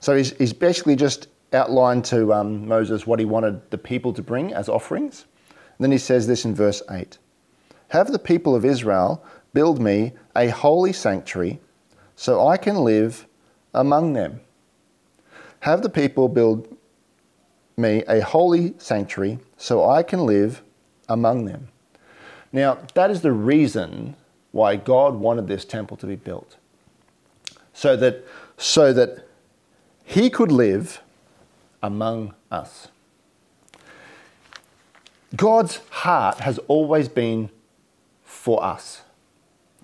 So 0.00 0.14
he's, 0.14 0.36
he's, 0.36 0.52
basically 0.52 0.96
just 0.96 1.28
outlined 1.54 2.04
to 2.04 2.34
um, 2.34 2.68
Moses 2.68 3.06
what 3.06 3.18
he 3.18 3.24
wanted 3.24 3.70
the 3.70 3.78
people 3.78 4.12
to 4.12 4.22
bring 4.22 4.52
as 4.52 4.68
offerings. 4.68 5.24
And 5.48 5.84
then 5.84 5.92
he 5.92 5.96
says 5.98 6.26
this 6.26 6.44
in 6.44 6.54
verse 6.54 6.82
8 6.90 7.16
Have 7.88 8.12
the 8.12 8.18
people 8.18 8.54
of 8.54 8.66
Israel 8.66 9.24
build 9.54 9.80
me 9.80 10.12
a 10.36 10.48
holy 10.48 10.92
sanctuary 10.92 11.58
so 12.16 12.46
I 12.46 12.58
can 12.58 12.84
live 12.84 13.26
among 13.72 14.12
them. 14.12 14.42
Have 15.60 15.82
the 15.82 15.88
people 15.88 16.28
build 16.28 16.76
me 17.78 18.02
a 18.08 18.20
holy 18.20 18.74
sanctuary 18.78 19.38
so 19.56 19.88
I 19.88 20.02
can 20.02 20.26
live 20.26 20.62
among 21.08 21.44
them. 21.44 21.68
Now, 22.52 22.78
that 22.94 23.10
is 23.10 23.22
the 23.22 23.32
reason 23.32 24.16
why 24.52 24.76
God 24.76 25.14
wanted 25.14 25.46
this 25.46 25.64
temple 25.64 25.96
to 25.98 26.06
be 26.06 26.16
built. 26.16 26.56
So 27.72 27.96
that, 27.96 28.26
so 28.56 28.92
that 28.92 29.26
he 30.04 30.28
could 30.28 30.50
live 30.50 31.00
among 31.82 32.34
us. 32.50 32.88
God's 35.36 35.80
heart 35.90 36.40
has 36.40 36.58
always 36.66 37.08
been 37.08 37.50
for 38.24 38.62
us, 38.64 39.02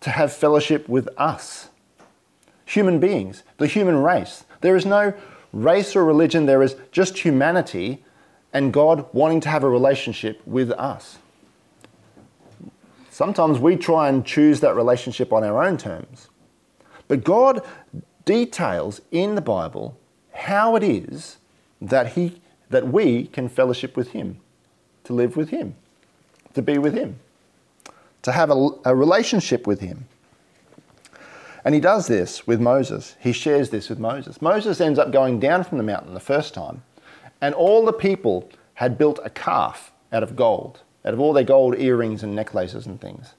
to 0.01 0.11
have 0.11 0.33
fellowship 0.33 0.89
with 0.89 1.09
us, 1.19 1.69
human 2.65 2.99
beings, 2.99 3.43
the 3.59 3.67
human 3.67 3.97
race. 4.03 4.45
There 4.63 4.75
is 4.75 4.87
no 4.87 5.13
race 5.55 5.95
or 5.95 6.05
religion, 6.05 6.47
there 6.47 6.63
is 6.63 6.77
just 6.91 7.19
humanity 7.19 8.03
and 8.53 8.73
God 8.73 9.07
wanting 9.13 9.41
to 9.41 9.49
have 9.49 9.65
a 9.65 9.69
relationship 9.69 10.41
with 10.47 10.71
us. 10.73 11.19
Sometimes 13.11 13.59
we 13.59 13.77
try 13.77 14.09
and 14.09 14.25
choose 14.25 14.61
that 14.61 14.75
relationship 14.75 15.33
on 15.33 15.45
our 15.45 15.63
own 15.63 15.77
terms. 15.77 16.29
But 17.07 17.23
God 17.23 17.63
details 18.25 19.01
in 19.11 19.35
the 19.35 19.41
Bible 19.41 19.97
how 20.33 20.75
it 20.75 20.83
is 20.83 21.37
that, 21.81 22.15
he, 22.15 22.41
that 22.71 22.89
we 22.89 23.27
can 23.27 23.49
fellowship 23.49 23.97
with 23.97 24.11
Him, 24.11 24.41
to 25.05 25.13
live 25.13 25.37
with 25.37 25.51
Him, 25.51 25.77
to 26.55 26.63
be 26.63 26.79
with 26.79 26.95
Him, 26.95 27.21
to 28.23 28.33
have 28.33 28.51
a, 28.51 28.69
a 28.85 28.95
relationship 28.97 29.67
with 29.67 29.81
Him. 29.81 30.07
And 31.65 31.75
he 31.75 31.81
does 31.81 32.07
this 32.07 32.47
with 32.47 32.61
Moses. 32.61 33.17
He 33.21 33.33
shares 33.33 33.71
this 33.71 33.89
with 33.89 33.99
Moses. 33.99 34.43
Moses 34.43 34.81
ends 34.81 34.99
up 34.99 35.11
going 35.11 35.41
down 35.41 35.65
from 35.65 35.79
the 35.79 35.85
mountain 35.85 36.15
the 36.15 36.21
first 36.21 36.53
time, 36.55 36.83
and 37.41 37.55
all 37.55 37.85
the 37.85 37.93
people 37.93 38.51
had 38.75 38.99
built 38.99 39.19
a 39.25 39.31
calf 39.31 39.93
out 40.13 40.23
of 40.23 40.37
gold 40.37 40.81
out 41.05 41.13
of 41.13 41.21
all 41.21 41.33
their 41.33 41.45
gold 41.45 41.79
earrings 41.79 42.23
and 42.23 42.35
necklaces 42.35 42.87
and 42.87 43.01
things. 43.01 43.35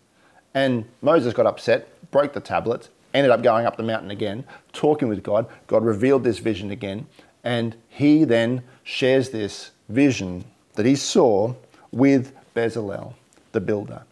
And 0.53 0.85
Moses 1.01 1.33
got 1.33 1.45
upset, 1.45 1.87
broke 2.11 2.33
the 2.33 2.39
tablets, 2.39 2.89
ended 3.13 3.31
up 3.31 3.41
going 3.41 3.65
up 3.65 3.77
the 3.77 3.83
mountain 3.83 4.11
again, 4.11 4.45
talking 4.71 5.07
with 5.07 5.23
God. 5.23 5.47
God 5.67 5.83
revealed 5.83 6.23
this 6.23 6.39
vision 6.39 6.71
again, 6.71 7.07
and 7.43 7.75
he 7.89 8.23
then 8.23 8.63
shares 8.83 9.29
this 9.29 9.71
vision 9.89 10.45
that 10.75 10.85
he 10.85 10.95
saw 10.95 11.53
with 11.91 12.33
Bezalel, 12.55 13.13
the 13.51 13.61
builder. 13.61 14.03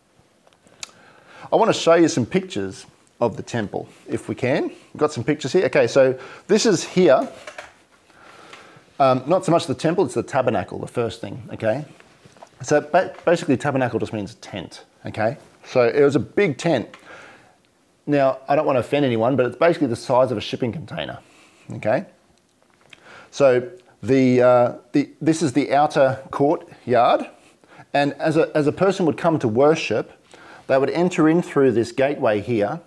I 1.52 1.56
want 1.56 1.74
to 1.74 1.80
show 1.80 1.96
you 1.96 2.08
some 2.08 2.26
pictures 2.26 2.86
of 3.26 3.38
the 3.38 3.44
temple, 3.44 3.88
if 4.08 4.28
we 4.28 4.36
can. 4.36 4.64
We've 4.64 4.98
got 4.98 5.14
some 5.14 5.24
pictures 5.24 5.54
here. 5.54 5.66
Okay, 5.66 5.88
so 5.88 6.20
this 6.48 6.66
is 6.66 6.84
here. 6.84 7.28
Um, 9.00 9.24
not 9.26 9.46
so 9.46 9.52
much 9.52 9.66
the 9.66 9.74
temple, 9.74 10.06
it's 10.06 10.14
the 10.14 10.24
tabernacle, 10.24 10.78
the 10.80 10.88
first 10.88 11.20
thing, 11.22 11.42
okay? 11.54 11.86
So 12.62 12.82
basically, 13.26 13.58
tabernacle 13.58 14.00
just 14.00 14.14
means 14.14 14.36
tent, 14.36 14.86
okay? 15.06 15.38
So 15.66 15.88
it 15.88 16.04
was 16.04 16.16
a 16.16 16.20
big 16.20 16.58
tent. 16.58 16.96
Now, 18.06 18.40
I 18.48 18.56
don't 18.56 18.66
want 18.66 18.76
to 18.76 18.82
offend 18.82 19.06
anyone, 19.06 19.36
but 19.36 19.46
it's 19.46 19.56
basically 19.56 19.88
the 19.88 19.96
size 19.96 20.32
of 20.32 20.38
a 20.38 20.42
shipping 20.42 20.72
container, 20.72 21.20
okay? 21.72 22.06
So 23.32 23.70
the, 24.04 24.42
uh, 24.42 24.76
the, 24.92 25.10
this 25.22 25.42
is 25.42 25.54
the 25.54 25.74
outer 25.74 26.20
courtyard, 26.30 27.28
and 27.94 28.14
as 28.14 28.38
a, 28.38 28.52
as 28.56 28.68
a 28.68 28.72
person 28.72 29.06
would 29.06 29.18
come 29.18 29.40
to 29.40 29.48
worship, 29.48 30.12
they 30.68 30.78
would 30.78 30.90
enter 30.92 31.28
in 31.28 31.42
through 31.42 31.72
this 31.72 31.92
gateway 31.92 32.42
here, 32.42 32.80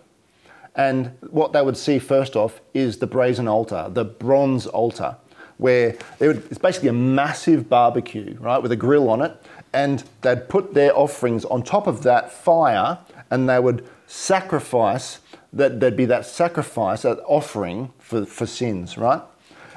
and 0.77 1.17
what 1.31 1.55
they 1.55 1.63
would 1.63 1.77
see 1.77 1.99
first 1.99 2.37
off 2.37 2.61
is 2.75 2.99
the 2.99 3.07
brazen 3.07 3.49
altar, 3.49 3.89
the 3.91 4.05
bronze 4.05 4.67
altar, 4.67 5.17
where 5.57 5.97
would, 6.21 6.45
it's 6.51 6.59
basically 6.59 6.91
a 6.91 6.93
massive 6.93 7.69
barbecue, 7.69 8.37
right, 8.39 8.63
with 8.63 8.71
a 8.71 8.77
grill 8.77 9.09
on 9.09 9.23
it, 9.23 9.35
and 9.73 10.05
they'd 10.21 10.51
put 10.51 10.75
their 10.75 10.97
offerings 10.97 11.47
on 11.47 11.63
top 11.63 11.87
of 11.87 12.03
that 12.03 12.31
fire 12.31 12.99
and 13.31 13.49
they 13.49 13.59
would 13.59 13.89
sacrifice 14.07 15.19
that 15.53 15.81
there'd 15.81 15.97
be 15.97 16.05
that 16.05 16.27
sacrifice 16.27 17.03
that 17.03 17.19
offering 17.27 17.93
for, 17.99 18.27
for 18.27 18.47
sins 18.47 18.99
right? 18.99 19.23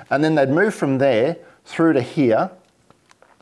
And 0.09 0.23
then 0.23 0.35
they'd 0.35 0.49
move 0.49 0.75
from 0.75 0.97
there 0.97 1.37
through 1.65 1.93
to 1.93 2.01
here. 2.01 2.51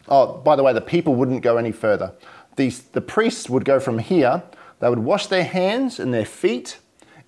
Oh 0.08 0.38
by 0.38 0.56
the 0.56 0.64
way 0.64 0.74
the 0.74 0.82
people 0.82 1.16
wouldn't 1.16 1.42
go 1.42 1.58
any 1.58 1.72
further. 1.72 2.14
These, 2.56 2.84
the 2.84 3.02
priests 3.02 3.50
would 3.50 3.66
go 3.66 3.80
from 3.80 4.00
here. 4.00 4.44
They 4.80 4.90
would 4.90 5.00
wash 5.00 5.28
their 5.28 5.44
hands 5.44 6.00
and 6.00 6.14
their 6.14 6.26
feet 6.26 6.80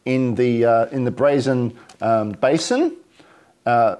in 0.05 0.35
the, 0.35 0.65
uh, 0.65 0.85
in 0.87 1.03
the 1.03 1.11
brazen 1.11 1.77
um, 2.01 2.31
basin 2.31 2.95
uh, 3.65 3.97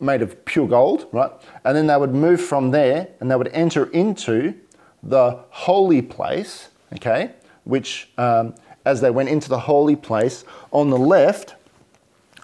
made 0.00 0.22
of 0.22 0.44
pure 0.44 0.68
gold, 0.68 1.08
right? 1.12 1.30
And 1.64 1.76
then 1.76 1.86
they 1.86 1.96
would 1.96 2.14
move 2.14 2.40
from 2.40 2.70
there 2.70 3.08
and 3.20 3.30
they 3.30 3.36
would 3.36 3.48
enter 3.48 3.86
into 3.86 4.54
the 5.02 5.40
holy 5.50 6.02
place, 6.02 6.68
okay? 6.94 7.32
Which, 7.64 8.10
um, 8.18 8.54
as 8.84 9.00
they 9.00 9.10
went 9.10 9.28
into 9.28 9.48
the 9.48 9.60
holy 9.60 9.96
place, 9.96 10.44
on 10.70 10.90
the 10.90 10.98
left 10.98 11.56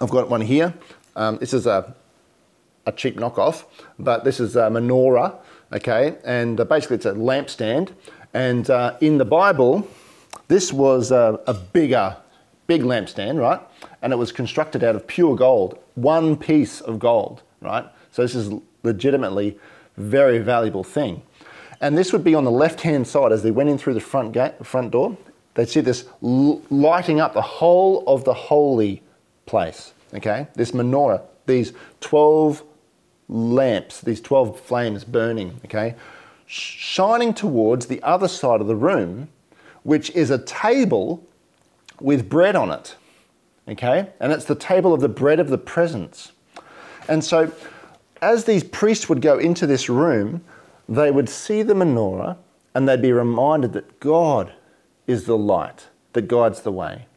I've 0.01 0.09
got 0.09 0.29
one 0.29 0.41
here. 0.41 0.73
Um, 1.15 1.37
this 1.37 1.53
is 1.53 1.65
a, 1.65 1.95
a 2.85 2.91
cheap 2.91 3.15
knockoff, 3.15 3.65
but 3.99 4.23
this 4.23 4.39
is 4.39 4.55
a 4.55 4.63
menorah, 4.63 5.35
okay? 5.71 6.17
And 6.25 6.59
uh, 6.59 6.65
basically 6.65 6.97
it's 6.97 7.05
a 7.05 7.13
lampstand. 7.13 7.93
And 8.33 8.69
uh, 8.69 8.97
in 8.99 9.17
the 9.17 9.25
Bible, 9.25 9.87
this 10.47 10.73
was 10.73 11.11
a, 11.11 11.39
a 11.47 11.53
bigger, 11.53 12.17
big 12.67 12.81
lampstand, 12.81 13.39
right? 13.39 13.59
And 14.01 14.13
it 14.13 14.17
was 14.17 14.31
constructed 14.31 14.83
out 14.83 14.95
of 14.95 15.05
pure 15.07 15.35
gold, 15.35 15.79
one 15.95 16.37
piece 16.37 16.81
of 16.81 16.99
gold, 16.99 17.43
right? 17.61 17.85
So 18.11 18.21
this 18.21 18.35
is 18.35 18.53
legitimately 18.83 19.57
very 19.97 20.39
valuable 20.39 20.83
thing. 20.83 21.21
And 21.81 21.97
this 21.97 22.13
would 22.13 22.23
be 22.23 22.35
on 22.35 22.45
the 22.45 22.51
left-hand 22.51 23.07
side 23.07 23.31
as 23.31 23.43
they 23.43 23.51
went 23.51 23.69
in 23.69 23.77
through 23.77 23.93
the 23.93 23.99
front 23.99 24.31
gate, 24.31 24.53
front 24.65 24.91
door. 24.91 25.17
They'd 25.55 25.69
see 25.69 25.81
this 25.81 26.05
lighting 26.21 27.19
up 27.19 27.33
the 27.33 27.41
whole 27.41 28.03
of 28.07 28.23
the 28.23 28.33
holy 28.33 29.03
place. 29.45 29.93
Okay, 30.13 30.47
this 30.55 30.71
menorah, 30.71 31.23
these 31.45 31.73
twelve 31.99 32.63
lamps, 33.29 34.01
these 34.01 34.21
twelve 34.21 34.59
flames 34.59 35.03
burning. 35.03 35.59
Okay, 35.65 35.95
shining 36.45 37.33
towards 37.33 37.87
the 37.87 38.01
other 38.03 38.27
side 38.27 38.61
of 38.61 38.67
the 38.67 38.75
room, 38.75 39.29
which 39.83 40.09
is 40.11 40.29
a 40.29 40.37
table 40.37 41.27
with 42.03 42.29
bread 42.29 42.55
on 42.55 42.69
it. 42.69 42.95
Okay, 43.67 44.09
and 44.19 44.33
it's 44.33 44.45
the 44.45 44.55
table 44.55 44.93
of 44.93 44.99
the 44.99 45.09
bread 45.09 45.39
of 45.39 45.49
the 45.49 45.57
presence. 45.57 46.33
And 47.07 47.23
so, 47.23 47.51
as 48.21 48.43
these 48.43 48.63
priests 48.63 49.07
would 49.07 49.21
go 49.21 49.39
into 49.39 49.65
this 49.65 49.89
room, 49.89 50.43
they 50.87 51.11
would 51.11 51.29
see 51.29 51.63
the 51.63 51.73
menorah 51.73 52.37
and 52.75 52.87
they'd 52.87 53.01
be 53.01 53.13
reminded 53.13 53.73
that 53.73 53.99
God 53.99 54.51
is 55.07 55.25
the 55.25 55.37
light 55.37 55.87
that 56.13 56.27
guides 56.27 56.61
the 56.61 56.71
way. 56.71 57.07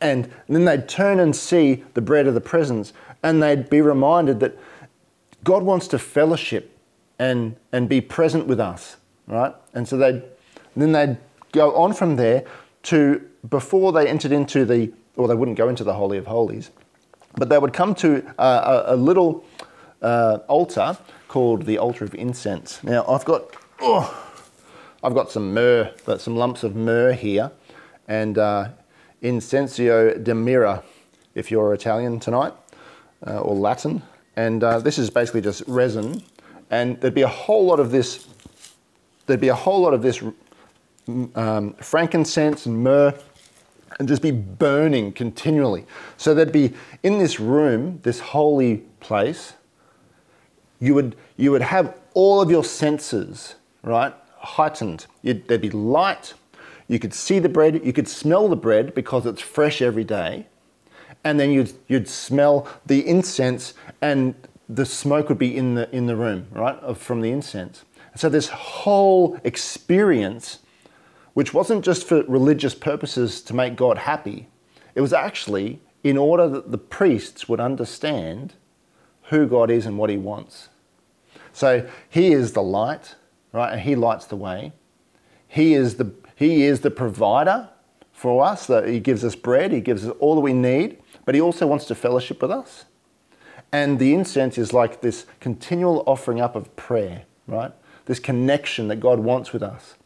And 0.00 0.30
then 0.48 0.64
they'd 0.64 0.88
turn 0.88 1.20
and 1.20 1.34
see 1.34 1.84
the 1.94 2.00
bread 2.00 2.26
of 2.26 2.34
the 2.34 2.40
presence 2.40 2.92
and 3.22 3.42
they'd 3.42 3.68
be 3.68 3.80
reminded 3.80 4.40
that 4.40 4.58
God 5.44 5.62
wants 5.62 5.88
to 5.88 5.98
fellowship 5.98 6.78
and, 7.18 7.56
and 7.72 7.88
be 7.88 8.00
present 8.00 8.46
with 8.46 8.60
us, 8.60 8.96
right? 9.26 9.54
And 9.74 9.88
so 9.88 9.96
they'd, 9.96 10.22
then 10.74 10.92
they'd 10.92 11.16
go 11.52 11.74
on 11.74 11.94
from 11.94 12.16
there 12.16 12.44
to 12.84 13.26
before 13.48 13.92
they 13.92 14.08
entered 14.08 14.32
into 14.32 14.64
the, 14.64 14.92
or 15.16 15.28
they 15.28 15.34
wouldn't 15.34 15.56
go 15.56 15.68
into 15.68 15.84
the 15.84 15.94
Holy 15.94 16.18
of 16.18 16.26
Holies, 16.26 16.70
but 17.36 17.48
they 17.48 17.58
would 17.58 17.72
come 17.72 17.94
to 17.96 18.24
a, 18.38 18.84
a, 18.86 18.96
little 18.96 19.44
uh, 20.02 20.38
altar 20.48 20.96
called 21.28 21.66
the 21.66 21.78
altar 21.78 22.04
of 22.04 22.14
incense. 22.14 22.82
Now 22.82 23.04
I've 23.06 23.24
got, 23.24 23.44
oh, 23.80 24.24
I've 25.02 25.14
got 25.14 25.30
some 25.30 25.52
myrrh, 25.52 25.92
some 26.18 26.36
lumps 26.36 26.62
of 26.62 26.74
myrrh 26.74 27.12
here, 27.12 27.50
and 28.08 28.38
uh, 28.38 28.68
incensio 29.22 30.22
de 30.22 30.34
mira, 30.34 30.82
if 31.34 31.50
you're 31.50 31.74
Italian 31.74 32.20
tonight, 32.20 32.54
uh, 33.26 33.40
or 33.40 33.54
Latin. 33.54 34.02
And 34.36 34.62
uh, 34.62 34.78
this 34.80 34.98
is 34.98 35.10
basically 35.10 35.40
just 35.40 35.62
resin, 35.66 36.22
and 36.70 37.00
there'd 37.00 37.14
be 37.14 37.22
a 37.22 37.28
whole 37.28 37.66
lot 37.66 37.80
of 37.80 37.90
this. 37.90 38.26
There'd 39.26 39.40
be 39.40 39.48
a 39.48 39.54
whole 39.54 39.80
lot 39.80 39.92
of 39.92 40.02
this 40.02 40.22
um, 41.34 41.74
frankincense 41.74 42.66
and 42.66 42.82
myrrh 42.82 43.14
and 43.98 44.08
just 44.08 44.22
be 44.22 44.30
burning 44.30 45.12
continually. 45.12 45.86
So 46.16 46.34
there'd 46.34 46.52
be 46.52 46.74
in 47.02 47.18
this 47.18 47.40
room, 47.40 48.00
this 48.02 48.20
holy 48.20 48.78
place, 49.00 49.54
you 50.78 50.94
would, 50.94 51.16
you 51.36 51.50
would 51.52 51.62
have 51.62 51.96
all 52.14 52.40
of 52.40 52.50
your 52.50 52.64
senses, 52.64 53.54
right, 53.82 54.14
heightened. 54.38 55.06
You'd, 55.22 55.48
there'd 55.48 55.62
be 55.62 55.70
light. 55.70 56.34
You 56.88 56.98
could 56.98 57.14
see 57.14 57.38
the 57.38 57.48
bread. 57.48 57.84
You 57.84 57.92
could 57.92 58.08
smell 58.08 58.48
the 58.48 58.56
bread 58.56 58.94
because 58.94 59.26
it's 59.26 59.40
fresh 59.40 59.80
every 59.80 60.04
day. 60.04 60.46
And 61.24 61.40
then 61.40 61.50
you'd, 61.50 61.72
you'd 61.88 62.08
smell 62.08 62.68
the 62.84 63.06
incense 63.06 63.74
and 64.00 64.34
the 64.68 64.86
smoke 64.86 65.28
would 65.28 65.38
be 65.38 65.56
in 65.56 65.74
the, 65.74 65.90
in 65.94 66.06
the 66.06 66.16
room, 66.16 66.46
right, 66.52 66.96
from 66.96 67.20
the 67.20 67.30
incense. 67.30 67.84
So 68.16 68.28
this 68.28 68.48
whole 68.48 69.38
experience, 69.44 70.60
which 71.36 71.52
wasn't 71.52 71.84
just 71.84 72.08
for 72.08 72.22
religious 72.22 72.74
purposes 72.74 73.42
to 73.42 73.54
make 73.54 73.76
God 73.76 73.98
happy, 73.98 74.48
it 74.94 75.02
was 75.02 75.12
actually 75.12 75.82
in 76.02 76.16
order 76.16 76.48
that 76.48 76.72
the 76.72 76.78
priests 76.78 77.46
would 77.46 77.60
understand 77.60 78.54
who 79.24 79.46
God 79.46 79.70
is 79.70 79.84
and 79.84 79.98
what 79.98 80.08
He 80.08 80.16
wants. 80.16 80.70
So 81.52 81.86
He 82.08 82.32
is 82.32 82.54
the 82.54 82.62
light, 82.62 83.16
right? 83.52 83.74
And 83.74 83.82
He 83.82 83.94
lights 83.94 84.24
the 84.24 84.34
way. 84.34 84.72
He 85.46 85.74
is 85.74 85.96
the, 85.96 86.10
he 86.36 86.62
is 86.62 86.80
the 86.80 86.90
provider 86.90 87.68
for 88.12 88.42
us, 88.42 88.66
that 88.68 88.88
He 88.88 88.98
gives 88.98 89.22
us 89.22 89.34
bread, 89.34 89.72
He 89.72 89.82
gives 89.82 90.06
us 90.06 90.16
all 90.18 90.36
that 90.36 90.40
we 90.40 90.54
need, 90.54 91.02
but 91.26 91.34
He 91.34 91.40
also 91.42 91.66
wants 91.66 91.84
to 91.84 91.94
fellowship 91.94 92.40
with 92.40 92.50
us. 92.50 92.86
And 93.70 93.98
the 93.98 94.14
incense 94.14 94.56
is 94.56 94.72
like 94.72 95.02
this 95.02 95.26
continual 95.40 96.02
offering 96.06 96.40
up 96.40 96.56
of 96.56 96.74
prayer, 96.76 97.24
right? 97.46 97.72
This 98.06 98.20
connection 98.20 98.88
that 98.88 99.00
God 99.00 99.18
wants 99.18 99.52
with 99.52 99.62
us. 99.62 99.96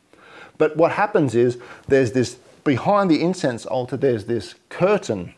But 0.60 0.76
what 0.76 0.92
happens 0.92 1.34
is 1.34 1.56
there's 1.88 2.12
this, 2.12 2.34
behind 2.64 3.10
the 3.10 3.22
incense 3.22 3.64
altar, 3.64 3.96
there's 3.96 4.26
this 4.26 4.56
curtain 4.68 5.32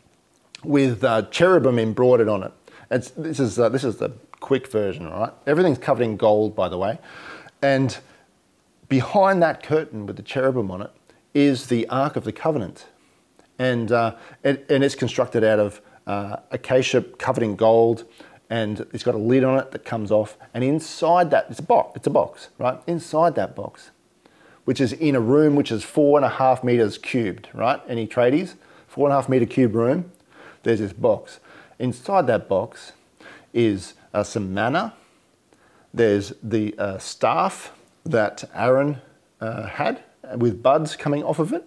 with 0.64 1.04
uh, 1.04 1.22
cherubim 1.30 1.78
embroidered 1.78 2.26
on 2.26 2.42
it. 2.42 2.50
It's, 2.90 3.10
this, 3.10 3.38
is, 3.38 3.56
uh, 3.56 3.68
this 3.68 3.84
is 3.84 3.98
the 3.98 4.10
quick 4.40 4.66
version, 4.66 5.08
right? 5.08 5.32
Everything's 5.46 5.78
covered 5.78 6.02
in 6.02 6.16
gold, 6.16 6.56
by 6.56 6.68
the 6.68 6.76
way. 6.76 6.98
And 7.62 7.96
behind 8.88 9.40
that 9.44 9.62
curtain 9.62 10.06
with 10.06 10.16
the 10.16 10.24
cherubim 10.24 10.72
on 10.72 10.82
it 10.82 10.90
is 11.34 11.68
the 11.68 11.88
Ark 11.88 12.16
of 12.16 12.24
the 12.24 12.32
Covenant. 12.32 12.86
And, 13.60 13.92
uh, 13.92 14.16
and 14.42 14.58
it's 14.68 14.96
constructed 14.96 15.44
out 15.44 15.60
of 15.60 15.80
uh, 16.04 16.38
acacia 16.50 17.00
covered 17.00 17.44
in 17.44 17.54
gold, 17.54 18.06
and 18.50 18.84
it's 18.92 19.04
got 19.04 19.14
a 19.14 19.18
lid 19.18 19.44
on 19.44 19.60
it 19.60 19.70
that 19.70 19.84
comes 19.84 20.10
off. 20.10 20.36
And 20.52 20.64
inside 20.64 21.30
that, 21.30 21.46
it's 21.48 21.60
a 21.60 21.62
box, 21.62 21.92
it's 21.94 22.08
a 22.08 22.10
box, 22.10 22.48
right? 22.58 22.80
Inside 22.88 23.36
that 23.36 23.54
box, 23.54 23.92
which 24.64 24.80
is 24.80 24.92
in 24.92 25.14
a 25.14 25.20
room 25.20 25.56
which 25.56 25.72
is 25.72 25.82
four 25.82 26.18
and 26.18 26.24
a 26.24 26.28
half 26.28 26.62
meters 26.62 26.98
cubed, 26.98 27.48
right? 27.52 27.80
Any 27.88 28.06
tradies? 28.06 28.54
Four 28.86 29.08
and 29.08 29.12
a 29.12 29.16
half 29.16 29.28
meter 29.28 29.46
cube 29.46 29.74
room, 29.74 30.12
there's 30.62 30.80
this 30.80 30.92
box. 30.92 31.40
Inside 31.78 32.26
that 32.26 32.48
box 32.48 32.92
is 33.52 33.94
uh, 34.14 34.22
some 34.22 34.54
manna. 34.54 34.94
There's 35.94 36.32
the 36.42 36.74
uh, 36.78 36.98
staff 36.98 37.72
that 38.04 38.44
Aaron 38.54 39.00
uh, 39.40 39.66
had 39.66 40.02
with 40.36 40.62
buds 40.62 40.96
coming 40.96 41.22
off 41.24 41.38
of 41.38 41.52
it. 41.52 41.66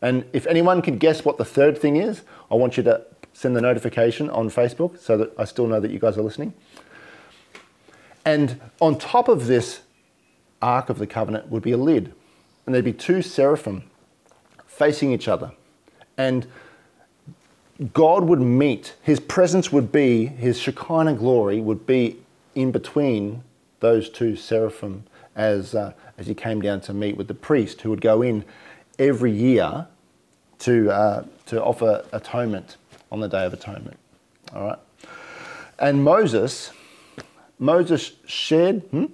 And 0.00 0.24
if 0.32 0.46
anyone 0.46 0.82
can 0.82 0.98
guess 0.98 1.24
what 1.24 1.38
the 1.38 1.44
third 1.44 1.78
thing 1.78 1.96
is, 1.96 2.22
I 2.50 2.54
want 2.54 2.76
you 2.76 2.82
to 2.84 3.02
send 3.32 3.56
the 3.56 3.60
notification 3.60 4.30
on 4.30 4.48
Facebook 4.50 4.98
so 4.98 5.16
that 5.16 5.32
I 5.38 5.44
still 5.44 5.66
know 5.66 5.80
that 5.80 5.90
you 5.90 5.98
guys 5.98 6.16
are 6.16 6.22
listening. 6.22 6.54
And 8.24 8.60
on 8.80 8.98
top 8.98 9.28
of 9.28 9.46
this 9.46 9.80
Ark 10.64 10.88
of 10.88 10.98
the 10.98 11.06
Covenant 11.06 11.50
would 11.50 11.62
be 11.62 11.72
a 11.72 11.76
lid, 11.76 12.12
and 12.64 12.74
there'd 12.74 12.84
be 12.84 12.92
two 12.92 13.20
seraphim 13.20 13.84
facing 14.66 15.12
each 15.12 15.28
other. 15.28 15.52
And 16.16 16.46
God 17.92 18.24
would 18.24 18.40
meet, 18.40 18.94
his 19.02 19.20
presence 19.20 19.70
would 19.70 19.92
be, 19.92 20.26
his 20.26 20.58
Shekinah 20.58 21.14
glory 21.14 21.60
would 21.60 21.86
be 21.86 22.18
in 22.54 22.72
between 22.72 23.42
those 23.80 24.08
two 24.08 24.36
seraphim 24.36 25.04
as, 25.36 25.74
uh, 25.74 25.92
as 26.16 26.26
he 26.28 26.34
came 26.34 26.62
down 26.62 26.80
to 26.82 26.94
meet 26.94 27.16
with 27.16 27.28
the 27.28 27.34
priest 27.34 27.82
who 27.82 27.90
would 27.90 28.00
go 28.00 28.22
in 28.22 28.44
every 28.98 29.32
year 29.32 29.86
to, 30.60 30.90
uh, 30.90 31.24
to 31.46 31.62
offer 31.62 32.04
atonement 32.12 32.76
on 33.12 33.20
the 33.20 33.28
Day 33.28 33.44
of 33.44 33.52
Atonement. 33.52 33.98
All 34.54 34.68
right? 34.68 34.78
And 35.78 36.02
Moses, 36.02 36.70
Moses 37.58 38.12
shared, 38.26 38.80
hmm? 38.90 39.06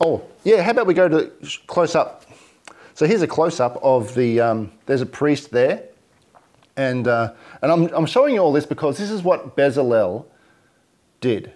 Oh, 0.00 0.24
yeah, 0.44 0.62
how 0.62 0.70
about 0.70 0.86
we 0.86 0.94
go 0.94 1.08
to 1.08 1.32
close 1.66 1.94
up? 1.94 2.24
So 2.94 3.06
here's 3.06 3.22
a 3.22 3.26
close 3.26 3.60
up 3.60 3.78
of 3.82 4.14
the, 4.14 4.40
um, 4.40 4.72
there's 4.86 5.00
a 5.00 5.06
priest 5.06 5.50
there 5.50 5.82
and, 6.76 7.06
uh, 7.06 7.32
and 7.62 7.70
I'm, 7.70 7.86
I'm 7.94 8.06
showing 8.06 8.34
you 8.34 8.40
all 8.40 8.52
this 8.52 8.66
because 8.66 8.98
this 8.98 9.10
is 9.10 9.22
what 9.22 9.56
Bezalel 9.56 10.26
did. 11.20 11.52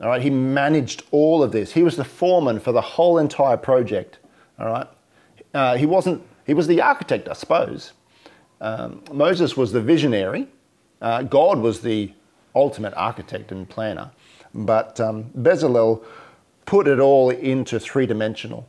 All 0.00 0.08
right, 0.08 0.22
he 0.22 0.30
managed 0.30 1.04
all 1.10 1.42
of 1.42 1.52
this. 1.52 1.72
He 1.72 1.82
was 1.82 1.96
the 1.96 2.04
foreman 2.04 2.58
for 2.58 2.72
the 2.72 2.80
whole 2.80 3.18
entire 3.18 3.56
project. 3.56 4.18
All 4.58 4.66
right, 4.66 4.86
uh, 5.54 5.76
he 5.76 5.86
wasn't. 5.86 6.22
He 6.44 6.54
was 6.54 6.66
the 6.66 6.80
architect, 6.80 7.28
I 7.28 7.34
suppose. 7.34 7.92
Um, 8.60 9.02
Moses 9.12 9.56
was 9.56 9.70
the 9.70 9.80
visionary. 9.80 10.48
Uh, 11.00 11.22
God 11.22 11.58
was 11.58 11.82
the 11.82 12.12
ultimate 12.54 12.94
architect 12.94 13.52
and 13.52 13.68
planner. 13.68 14.10
But 14.54 14.98
um, 15.00 15.24
Bezalel 15.38 16.04
put 16.64 16.88
it 16.88 16.98
all 16.98 17.30
into 17.30 17.78
three 17.78 18.06
dimensional. 18.06 18.68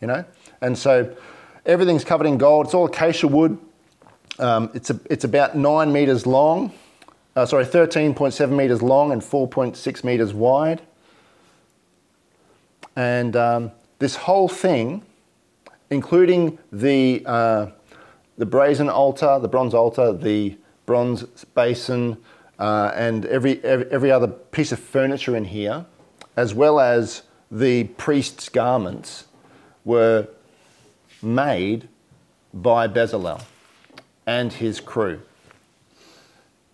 You 0.00 0.08
know, 0.08 0.24
and 0.60 0.76
so 0.76 1.16
everything's 1.64 2.04
covered 2.04 2.26
in 2.26 2.38
gold. 2.38 2.66
It's 2.66 2.74
all 2.74 2.86
acacia 2.86 3.28
wood. 3.28 3.58
Um, 4.38 4.70
it's, 4.74 4.90
a, 4.90 5.00
it's 5.08 5.24
about 5.24 5.56
nine 5.56 5.92
metres 5.92 6.26
long, 6.26 6.72
uh, 7.34 7.46
sorry, 7.46 7.64
13.7 7.64 8.50
metres 8.50 8.82
long 8.82 9.12
and 9.12 9.22
4.6 9.22 10.04
metres 10.04 10.34
wide. 10.34 10.82
And 12.96 13.36
um, 13.36 13.72
this 13.98 14.16
whole 14.16 14.48
thing, 14.48 15.02
including 15.90 16.58
the, 16.72 17.22
uh, 17.26 17.66
the 18.38 18.46
brazen 18.46 18.88
altar, 18.88 19.38
the 19.38 19.48
bronze 19.48 19.74
altar, 19.74 20.12
the 20.12 20.56
bronze 20.86 21.24
basin, 21.54 22.16
uh, 22.58 22.92
and 22.94 23.26
every, 23.26 23.62
every, 23.62 23.90
every 23.90 24.10
other 24.10 24.28
piece 24.28 24.72
of 24.72 24.78
furniture 24.78 25.36
in 25.36 25.44
here, 25.44 25.84
as 26.36 26.54
well 26.54 26.78
as 26.78 27.22
the 27.50 27.84
priest's 27.84 28.48
garments, 28.48 29.24
were 29.84 30.28
made 31.22 31.88
by 32.52 32.88
Bezalel 32.88 33.42
and 34.26 34.52
his 34.52 34.80
crew. 34.80 35.20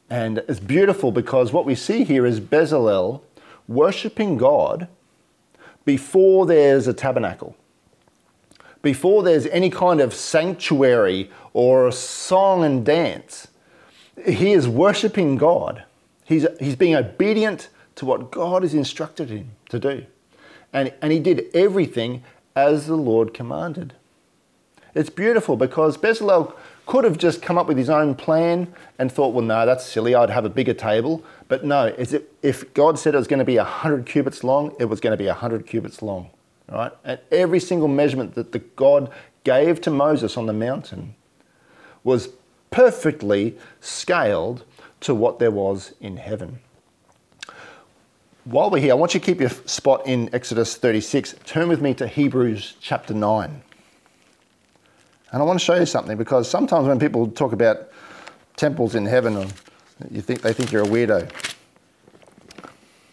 And 0.09 0.39
it's 0.49 0.61
beautiful 0.61 1.13
because 1.13 1.53
what 1.53 1.65
we 1.65 1.75
see 1.75 2.05
here 2.05 2.27
is 2.27 2.41
Bezalel 2.41 3.23
worshipping 3.69 4.37
God 4.37 4.89
before 5.85 6.47
there's 6.47 6.87
a 6.87 6.93
tabernacle, 6.93 7.57
before 8.83 9.23
there's 9.23 9.47
any 9.47 9.71
kind 9.71 10.01
of 10.01 10.13
sanctuary 10.13 11.31
or 11.53 11.89
a 11.89 11.93
song 11.93 12.65
and 12.65 12.85
dance. 12.85 13.49
He 14.27 14.53
is 14.53 14.69
worshipping 14.69 15.37
God. 15.37 15.85
He's, 16.25 16.47
he's 16.61 16.77
being 16.77 16.95
obedient 16.95 17.69
to 17.97 18.07
what 18.07 18.31
God 18.31 18.63
has 18.63 18.75
instructed 18.75 19.31
him 19.31 19.51
to 19.69 19.79
do. 19.79 20.07
And, 20.73 20.93
and 21.03 21.13
he 21.13 21.19
did 21.19 21.47
everything 21.55 22.23
as 22.57 22.87
the 22.87 22.97
Lord 22.97 23.35
commanded. 23.35 23.95
It's 24.95 25.11
beautiful 25.11 25.57
because 25.57 25.97
Bezalel 25.97 26.55
could 26.87 27.05
have 27.05 27.17
just 27.17 27.41
come 27.41 27.57
up 27.57 27.67
with 27.67 27.79
his 27.79 27.89
own 27.89 28.15
plan 28.15 28.73
and 28.99 29.11
thought, 29.11 29.33
well, 29.33 29.45
no, 29.45 29.65
that's 29.65 29.87
silly. 29.87 30.15
I'd 30.15 30.31
have 30.31 30.45
a 30.45 30.51
bigger 30.51 30.75
table. 30.75 31.25
But 31.49 31.65
no, 31.65 31.95
if 32.43 32.75
God 32.75 32.99
said 32.99 33.15
it 33.15 33.19
was 33.19 33.29
going 33.29 33.39
to 33.39 33.45
be 33.45 33.57
100 33.57 34.05
cubits 34.05 34.43
long, 34.43 34.75
it 34.79 34.87
was 34.87 35.01
going 35.01 35.13
to 35.13 35.17
be 35.17 35.27
100 35.27 35.67
cubits 35.67 36.03
long. 36.03 36.31
Right? 36.71 36.93
And 37.05 37.21
every 37.31 37.61
single 37.61 37.89
measurement 37.89 38.35
that 38.35 38.53
the 38.53 38.59
God 38.59 39.11
gave 39.45 39.81
to 39.83 39.91
Moses 39.91 40.37
on 40.37 40.47
the 40.47 40.53
mountain 40.53 41.15
was 42.05 42.31
perfectly 42.71 43.57
scaled 43.81 44.65
to 45.01 45.15
what 45.15 45.39
there 45.39 45.51
was 45.51 45.95
in 46.01 46.17
heaven. 46.17 46.61
While 48.45 48.71
we're 48.71 48.81
here, 48.81 48.91
I 48.91 48.95
want 48.95 49.15
you 49.15 49.21
to 49.21 49.27
keep 49.27 49.39
your 49.39 49.51
spot 49.51 50.05
in 50.05 50.29
Exodus 50.35 50.77
36. 50.77 51.37
Turn 51.45 51.69
with 51.69 51.81
me 51.81 51.95
to 51.95 52.09
Hebrews 52.09 52.75
chapter 52.81 53.15
9. 53.15 53.63
And 55.31 55.43
I 55.43 55.45
want 55.45 55.61
to 55.61 55.65
show 55.65 55.77
you 55.77 55.87
something 55.87 56.17
because 56.17 56.51
sometimes 56.51 56.89
when 56.89 56.99
people 56.99 57.29
talk 57.29 57.53
about 57.53 57.89
temples 58.57 58.97
in 58.97 59.07
heaven, 59.07 59.49
you 60.11 60.21
think 60.21 60.41
they 60.41 60.53
think 60.53 60.73
you're 60.73 60.83
a 60.83 60.87
weirdo. 60.87 61.31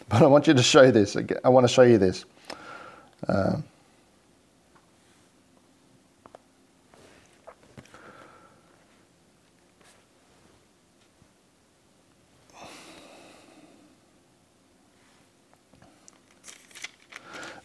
But 0.08 0.22
I 0.22 0.26
want 0.26 0.48
you 0.48 0.54
to 0.54 0.62
show 0.64 0.90
this. 0.90 1.16
I 1.44 1.48
want 1.48 1.62
to 1.62 1.72
show 1.72 1.82
you 1.82 1.96
this. 1.96 2.24
Uh, 3.28 3.58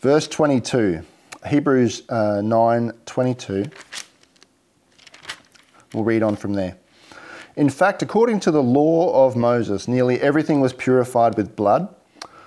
verse 0.06 0.28
22 0.28 1.02
hebrews 1.48 2.04
uh, 2.10 2.40
9 2.40 2.92
22 3.08 3.66
We'll 5.94 6.04
read 6.04 6.22
on 6.22 6.36
from 6.36 6.54
there. 6.54 6.78
In 7.56 7.72
fact, 7.72 8.04
according 8.04 8.40
to 8.42 8.52
the 8.52 8.62
law 8.62 9.26
of 9.26 9.36
Moses, 9.36 9.88
nearly 9.88 10.22
everything 10.22 10.62
was 10.62 10.74
purified 10.74 11.36
with 11.36 11.56
blood, 11.56 11.90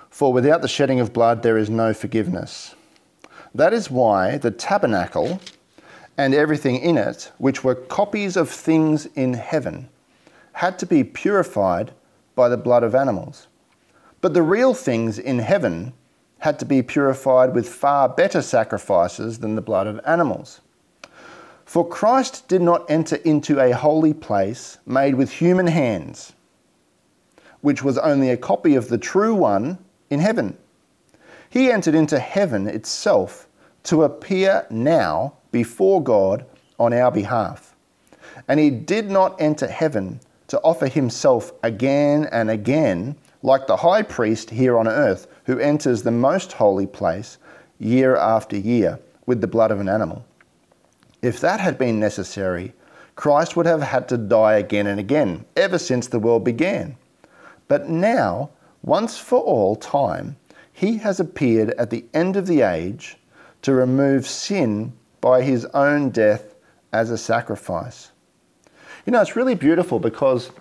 for 0.09 0.31
without 0.31 0.61
the 0.61 0.69
shedding 0.69 1.01
of 1.01 1.11
blood 1.11 1.43
there 1.43 1.57
is 1.57 1.69
no 1.69 1.93
forgiveness. 1.93 2.75
That 3.53 3.73
is 3.73 3.91
why 3.91 4.37
the 4.37 4.51
tabernacle 4.51 5.41
and 6.17 6.33
everything 6.33 6.77
in 6.77 6.97
it, 6.97 7.29
which 7.39 7.61
were 7.61 7.75
copies 7.75 8.37
of 8.37 8.49
things 8.49 9.05
in 9.15 9.33
heaven, 9.33 9.89
had 10.53 10.79
to 10.79 10.85
be 10.85 11.03
purified 11.03 11.91
by 12.35 12.47
the 12.47 12.55
blood 12.55 12.83
of 12.83 12.95
animals. 12.95 13.47
But 14.21 14.33
the 14.33 14.43
real 14.43 14.73
things 14.73 15.19
in 15.19 15.39
heaven 15.39 15.91
had 16.39 16.57
to 16.59 16.65
be 16.65 16.81
purified 16.81 17.53
with 17.53 17.67
far 17.67 18.09
better 18.09 18.41
sacrifices 18.41 19.39
than 19.39 19.55
the 19.55 19.61
blood 19.61 19.87
of 19.87 19.99
animals. 20.05 20.61
For 21.65 21.87
Christ 21.87 22.47
did 22.47 22.61
not 22.61 22.89
enter 22.89 23.17
into 23.17 23.59
a 23.59 23.71
holy 23.71 24.13
place 24.13 24.79
made 24.85 25.15
with 25.15 25.31
human 25.31 25.67
hands, 25.67 26.33
which 27.61 27.83
was 27.83 27.97
only 27.97 28.31
a 28.31 28.37
copy 28.37 28.75
of 28.75 28.87
the 28.87 28.97
true 28.97 29.35
one 29.35 29.77
in 30.09 30.19
heaven. 30.19 30.57
He 31.49 31.71
entered 31.71 31.95
into 31.95 32.19
heaven 32.19 32.67
itself 32.67 33.47
to 33.83 34.03
appear 34.03 34.65
now 34.69 35.33
before 35.51 36.01
God 36.01 36.45
on 36.79 36.93
our 36.93 37.11
behalf. 37.11 37.75
And 38.47 38.59
he 38.59 38.69
did 38.69 39.11
not 39.11 39.39
enter 39.39 39.67
heaven 39.67 40.19
to 40.47 40.59
offer 40.61 40.87
himself 40.87 41.51
again 41.63 42.27
and 42.31 42.49
again, 42.49 43.15
like 43.43 43.67
the 43.67 43.77
high 43.77 44.01
priest 44.01 44.49
here 44.49 44.77
on 44.77 44.87
earth, 44.87 45.27
who 45.49 45.57
enters 45.57 46.03
the 46.03 46.11
most 46.11 46.51
holy 46.53 46.85
place 46.85 47.39
year 47.79 48.15
after 48.15 48.55
year 48.55 48.99
with 49.25 49.41
the 49.41 49.47
blood 49.47 49.71
of 49.71 49.79
an 49.79 49.89
animal. 49.89 50.23
If 51.23 51.39
that 51.39 51.59
had 51.59 51.75
been 51.75 51.99
necessary, 51.99 52.71
Christ 53.15 53.55
would 53.55 53.65
have 53.65 53.81
had 53.81 54.07
to 54.09 54.17
die 54.19 54.57
again 54.57 54.85
and 54.85 54.99
again, 54.99 55.43
ever 55.55 55.79
since 55.79 56.05
the 56.05 56.19
world 56.19 56.43
began. 56.43 56.95
But 57.67 57.89
now, 57.89 58.51
once 58.83 59.17
for 59.17 59.39
all 59.39 59.75
time, 59.75 60.35
he 60.71 60.97
has 60.97 61.19
appeared 61.19 61.71
at 61.79 61.89
the 61.89 62.05
end 62.13 62.35
of 62.35 62.45
the 62.45 62.61
age 62.61 63.17
to 63.63 63.73
remove 63.73 64.27
sin 64.27 64.93
by 65.19 65.41
his 65.41 65.65
own 65.73 66.11
death 66.11 66.53
as 66.93 67.09
a 67.09 67.17
sacrifice. 67.17 68.11
You 69.07 69.13
know, 69.13 69.21
it's 69.21 69.35
really 69.35 69.55
beautiful 69.55 69.97
because, 69.97 70.51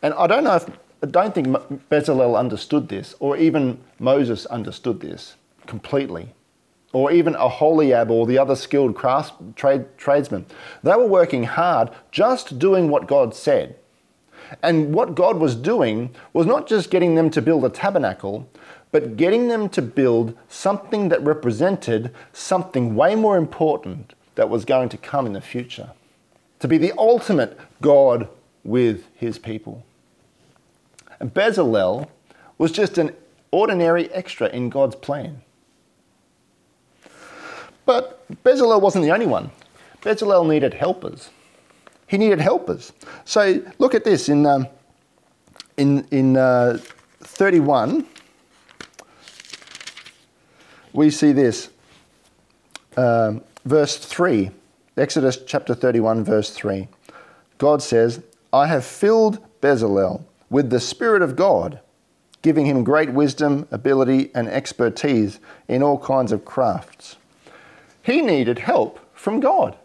and 0.00 0.14
I 0.14 0.26
don't 0.26 0.44
know 0.44 0.54
if, 0.54 0.70
I 1.02 1.06
don't 1.06 1.34
think 1.34 1.46
Bezalel 1.88 2.38
understood 2.38 2.88
this, 2.88 3.14
or 3.20 3.36
even 3.36 3.78
Moses 3.98 4.46
understood 4.46 5.00
this 5.00 5.36
completely 5.66 6.30
or 6.92 7.12
even 7.12 7.34
Aholiab 7.34 8.10
or 8.10 8.26
the 8.26 8.38
other 8.38 8.56
skilled 8.56 8.94
crafts, 8.94 9.32
trade, 9.56 9.84
tradesmen. 9.98 10.46
They 10.82 10.94
were 10.94 11.06
working 11.06 11.44
hard 11.44 11.90
just 12.10 12.58
doing 12.58 12.88
what 12.88 13.06
God 13.06 13.34
said. 13.34 13.76
And 14.62 14.94
what 14.94 15.14
God 15.14 15.38
was 15.38 15.54
doing 15.54 16.14
was 16.32 16.46
not 16.46 16.66
just 16.66 16.90
getting 16.90 17.14
them 17.14 17.28
to 17.30 17.42
build 17.42 17.64
a 17.66 17.68
tabernacle, 17.68 18.48
but 18.90 19.18
getting 19.18 19.48
them 19.48 19.68
to 19.70 19.82
build 19.82 20.34
something 20.48 21.10
that 21.10 21.22
represented 21.22 22.14
something 22.32 22.94
way 22.94 23.14
more 23.14 23.36
important 23.36 24.14
that 24.36 24.48
was 24.48 24.64
going 24.64 24.88
to 24.88 24.96
come 24.96 25.26
in 25.26 25.34
the 25.34 25.42
future. 25.42 25.90
To 26.60 26.68
be 26.68 26.78
the 26.78 26.94
ultimate 26.96 27.58
God 27.82 28.28
with 28.64 29.04
his 29.14 29.38
people. 29.38 29.84
And 31.20 31.32
Bezalel 31.32 32.08
was 32.58 32.72
just 32.72 32.98
an 32.98 33.14
ordinary 33.50 34.10
extra 34.12 34.48
in 34.48 34.68
God's 34.68 34.96
plan. 34.96 35.42
But 37.86 38.26
Bezalel 38.44 38.80
wasn't 38.80 39.04
the 39.04 39.12
only 39.12 39.26
one. 39.26 39.50
Bezalel 40.02 40.46
needed 40.48 40.74
helpers. 40.74 41.30
He 42.06 42.18
needed 42.18 42.40
helpers. 42.40 42.92
So 43.24 43.62
look 43.78 43.94
at 43.94 44.04
this 44.04 44.28
in, 44.28 44.46
um, 44.46 44.66
in, 45.76 46.06
in 46.10 46.36
uh, 46.36 46.78
31, 47.20 48.06
we 50.92 51.10
see 51.10 51.32
this. 51.32 51.70
Um, 52.96 53.42
verse 53.64 53.96
3, 53.98 54.50
Exodus 54.96 55.38
chapter 55.46 55.74
31, 55.74 56.24
verse 56.24 56.50
3. 56.50 56.88
God 57.58 57.82
says, 57.82 58.22
I 58.52 58.66
have 58.66 58.84
filled 58.84 59.38
Bezalel 59.60 60.24
with 60.50 60.70
the 60.70 60.80
Spirit 60.80 61.22
of 61.22 61.36
God, 61.36 61.80
giving 62.42 62.66
him 62.66 62.84
great 62.84 63.10
wisdom, 63.10 63.66
ability, 63.70 64.30
and 64.34 64.48
expertise 64.48 65.40
in 65.66 65.82
all 65.82 65.98
kinds 65.98 66.32
of 66.32 66.44
crafts. 66.44 67.16
He 68.02 68.22
needed 68.22 68.60
help 68.60 69.00
from 69.14 69.40
God. 69.40 69.76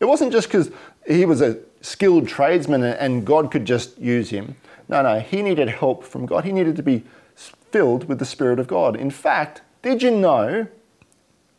It 0.00 0.06
wasn't 0.06 0.32
just 0.32 0.48
because 0.48 0.70
he 1.06 1.26
was 1.26 1.40
a 1.40 1.58
skilled 1.80 2.28
tradesman 2.28 2.82
and 2.82 3.26
God 3.26 3.50
could 3.50 3.64
just 3.64 3.98
use 3.98 4.30
him. 4.30 4.56
No, 4.88 5.02
no, 5.02 5.20
he 5.20 5.42
needed 5.42 5.68
help 5.68 6.04
from 6.04 6.26
God. 6.26 6.44
He 6.44 6.52
needed 6.52 6.76
to 6.76 6.82
be 6.82 7.04
filled 7.34 8.08
with 8.08 8.18
the 8.18 8.24
Spirit 8.24 8.58
of 8.58 8.66
God. 8.66 8.96
In 8.96 9.10
fact, 9.10 9.62
did 9.82 10.02
you 10.02 10.10
know, 10.10 10.68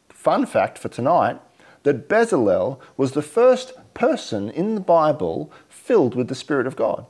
fun 0.10 0.46
fact 0.46 0.78
for 0.78 0.90
tonight, 0.90 1.40
that 1.84 2.10
Bezalel 2.10 2.80
was 2.98 3.12
the 3.12 3.22
first 3.22 3.74
person 3.94 4.50
in 4.50 4.76
the 4.76 4.82
Bible 4.82 5.52
filled 5.70 6.16
with 6.16 6.28
the 6.28 6.36
Spirit 6.36 6.66
of 6.66 6.76
God? 6.76 7.06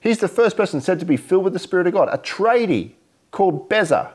He's 0.00 0.18
the 0.18 0.28
first 0.28 0.56
person 0.56 0.80
said 0.80 0.98
to 1.00 1.06
be 1.06 1.16
filled 1.16 1.44
with 1.44 1.52
the 1.52 1.58
Spirit 1.58 1.86
of 1.86 1.92
God, 1.92 2.08
a 2.10 2.18
tradie 2.18 2.92
called 3.30 3.68
Beza. 3.68 4.14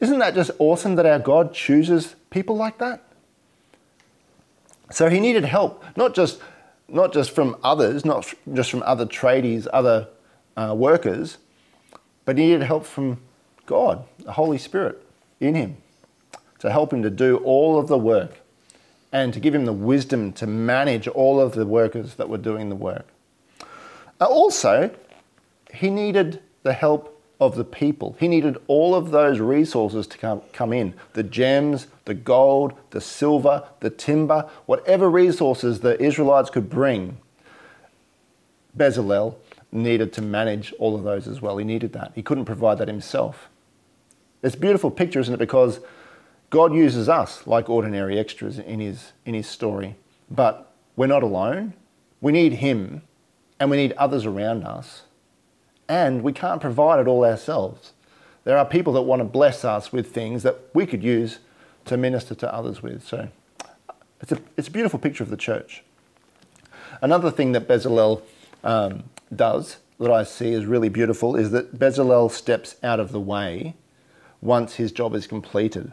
Isn't 0.00 0.18
that 0.18 0.34
just 0.34 0.50
awesome 0.58 0.96
that 0.96 1.06
our 1.06 1.18
God 1.18 1.54
chooses 1.54 2.16
people 2.30 2.56
like 2.56 2.78
that? 2.78 3.02
So 4.90 5.08
he 5.08 5.20
needed 5.20 5.44
help, 5.44 5.84
not 5.96 6.14
just, 6.14 6.40
not 6.88 7.12
just 7.12 7.30
from 7.30 7.56
others, 7.62 8.04
not 8.04 8.32
just 8.52 8.70
from 8.70 8.82
other 8.84 9.06
tradies, 9.06 9.66
other 9.72 10.08
uh, 10.56 10.74
workers, 10.76 11.38
but 12.24 12.36
he 12.36 12.46
needed 12.46 12.62
help 12.62 12.84
from 12.84 13.20
God, 13.66 14.04
the 14.18 14.32
Holy 14.32 14.58
Spirit 14.58 15.00
in 15.40 15.54
him, 15.54 15.76
to 16.58 16.70
help 16.70 16.92
him 16.92 17.02
to 17.02 17.10
do 17.10 17.36
all 17.38 17.78
of 17.78 17.88
the 17.88 17.98
work 17.98 18.38
and 19.12 19.32
to 19.34 19.40
give 19.40 19.54
him 19.54 19.66
the 19.66 19.72
wisdom 19.72 20.32
to 20.32 20.46
manage 20.46 21.06
all 21.06 21.38
of 21.38 21.52
the 21.52 21.66
workers 21.66 22.14
that 22.14 22.28
were 22.28 22.38
doing 22.38 22.70
the 22.70 22.76
work. 22.76 23.06
Uh, 24.22 24.26
also, 24.26 24.88
he 25.74 25.90
needed 25.90 26.40
the 26.62 26.72
help 26.72 27.20
of 27.40 27.56
the 27.56 27.64
people. 27.64 28.14
He 28.20 28.28
needed 28.28 28.56
all 28.68 28.94
of 28.94 29.10
those 29.10 29.40
resources 29.40 30.06
to 30.06 30.16
come, 30.16 30.42
come 30.52 30.72
in 30.72 30.94
the 31.14 31.24
gems, 31.24 31.88
the 32.04 32.14
gold, 32.14 32.72
the 32.90 33.00
silver, 33.00 33.64
the 33.80 33.90
timber, 33.90 34.48
whatever 34.66 35.10
resources 35.10 35.80
the 35.80 36.00
Israelites 36.00 36.50
could 36.50 36.70
bring. 36.70 37.18
Bezalel 38.78 39.34
needed 39.72 40.12
to 40.12 40.22
manage 40.22 40.72
all 40.78 40.94
of 40.94 41.02
those 41.02 41.26
as 41.26 41.42
well. 41.42 41.56
He 41.56 41.64
needed 41.64 41.92
that. 41.94 42.12
He 42.14 42.22
couldn't 42.22 42.44
provide 42.44 42.78
that 42.78 42.86
himself. 42.86 43.48
It's 44.40 44.54
a 44.54 44.58
beautiful 44.58 44.92
picture, 44.92 45.18
isn't 45.18 45.34
it? 45.34 45.38
Because 45.38 45.80
God 46.48 46.72
uses 46.72 47.08
us 47.08 47.44
like 47.44 47.68
ordinary 47.68 48.20
extras 48.20 48.60
in 48.60 48.78
his, 48.78 49.14
in 49.26 49.34
his 49.34 49.48
story. 49.48 49.96
But 50.30 50.72
we're 50.94 51.08
not 51.08 51.24
alone. 51.24 51.74
We 52.20 52.30
need 52.30 52.52
Him 52.52 53.02
and 53.62 53.70
we 53.70 53.76
need 53.76 53.92
others 53.92 54.26
around 54.26 54.64
us. 54.64 55.02
And 55.88 56.24
we 56.24 56.32
can't 56.32 56.60
provide 56.60 56.98
it 56.98 57.06
all 57.06 57.24
ourselves. 57.24 57.92
There 58.42 58.58
are 58.58 58.64
people 58.64 58.92
that 58.94 59.02
want 59.02 59.20
to 59.20 59.24
bless 59.24 59.64
us 59.64 59.92
with 59.92 60.12
things 60.12 60.42
that 60.42 60.58
we 60.74 60.84
could 60.84 61.04
use 61.04 61.38
to 61.84 61.96
minister 61.96 62.34
to 62.34 62.52
others 62.52 62.82
with. 62.82 63.06
So 63.06 63.28
it's 64.20 64.32
a, 64.32 64.40
it's 64.56 64.66
a 64.66 64.70
beautiful 64.72 64.98
picture 64.98 65.22
of 65.22 65.30
the 65.30 65.36
church. 65.36 65.84
Another 67.02 67.30
thing 67.30 67.52
that 67.52 67.68
Bezalel 67.68 68.22
um, 68.64 69.04
does 69.32 69.76
that 70.00 70.10
I 70.10 70.24
see 70.24 70.50
is 70.50 70.66
really 70.66 70.88
beautiful 70.88 71.36
is 71.36 71.52
that 71.52 71.78
Bezalel 71.78 72.32
steps 72.32 72.74
out 72.82 72.98
of 72.98 73.12
the 73.12 73.20
way 73.20 73.74
once 74.40 74.74
his 74.74 74.90
job 74.90 75.14
is 75.14 75.28
completed. 75.28 75.92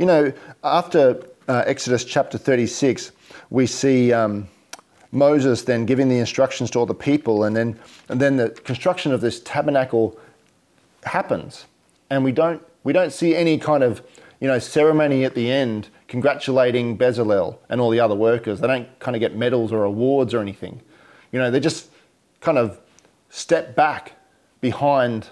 You 0.00 0.06
know, 0.06 0.32
after 0.64 1.22
uh, 1.46 1.62
Exodus 1.64 2.04
chapter 2.04 2.38
36, 2.38 3.12
we 3.50 3.68
see 3.68 4.12
um, 4.12 4.48
Moses 5.12 5.62
then 5.62 5.86
giving 5.86 6.08
the 6.08 6.18
instructions 6.18 6.70
to 6.70 6.78
all 6.78 6.86
the 6.86 6.94
people, 6.94 7.44
and 7.44 7.54
then, 7.54 7.78
and 8.08 8.20
then 8.20 8.36
the 8.36 8.50
construction 8.50 9.12
of 9.12 9.20
this 9.20 9.40
tabernacle 9.40 10.18
happens. 11.04 11.66
And 12.10 12.24
we 12.24 12.32
don't, 12.32 12.62
we 12.82 12.92
don't 12.92 13.12
see 13.12 13.36
any 13.36 13.58
kind 13.58 13.82
of 13.82 14.02
you 14.42 14.48
know, 14.48 14.58
ceremony 14.58 15.24
at 15.24 15.36
the 15.36 15.48
end 15.48 15.88
congratulating 16.08 16.98
Bezalel 16.98 17.58
and 17.68 17.80
all 17.80 17.90
the 17.90 18.00
other 18.00 18.16
workers. 18.16 18.58
They 18.58 18.66
don't 18.66 18.98
kind 18.98 19.14
of 19.14 19.20
get 19.20 19.36
medals 19.36 19.70
or 19.70 19.84
awards 19.84 20.34
or 20.34 20.40
anything. 20.40 20.80
You 21.30 21.38
know, 21.38 21.48
they 21.48 21.60
just 21.60 21.88
kind 22.40 22.58
of 22.58 22.80
step 23.30 23.76
back 23.76 24.14
behind 24.60 25.28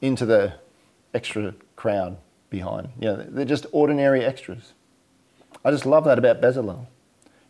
into 0.00 0.24
the 0.24 0.54
extra 1.12 1.54
crowd 1.76 2.16
behind. 2.48 2.88
You 2.98 3.08
know, 3.08 3.16
they're 3.28 3.44
just 3.44 3.66
ordinary 3.70 4.24
extras. 4.24 4.72
I 5.62 5.70
just 5.70 5.84
love 5.84 6.04
that 6.04 6.18
about 6.18 6.40
Bezalel. 6.40 6.86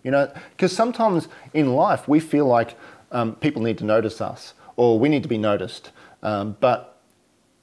You 0.02 0.10
know, 0.10 0.32
because 0.50 0.74
sometimes 0.74 1.28
in 1.52 1.74
life 1.74 2.08
we 2.08 2.20
feel 2.20 2.46
like 2.46 2.76
um, 3.10 3.34
people 3.36 3.62
need 3.62 3.78
to 3.78 3.84
notice 3.84 4.20
us 4.20 4.54
or 4.76 4.98
we 4.98 5.08
need 5.08 5.22
to 5.22 5.28
be 5.28 5.38
noticed. 5.38 5.90
Um, 6.22 6.56
but 6.60 7.00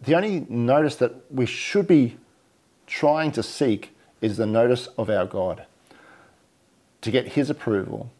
the 0.02 0.15
only 0.15 0.45
notice 0.50 0.95
that 0.98 1.32
we 1.32 1.45
should 1.45 1.88
be 1.88 2.17
trying 2.88 3.32
to 3.32 3.43
seek 3.43 3.95
is 4.21 4.38
the 4.38 4.45
notice 4.45 4.88
of 4.98 5.10
our 5.10 5.26
God 5.26 5.65
to 7.02 7.12
get 7.12 7.30
His 7.30 7.50
approval. 7.50 8.12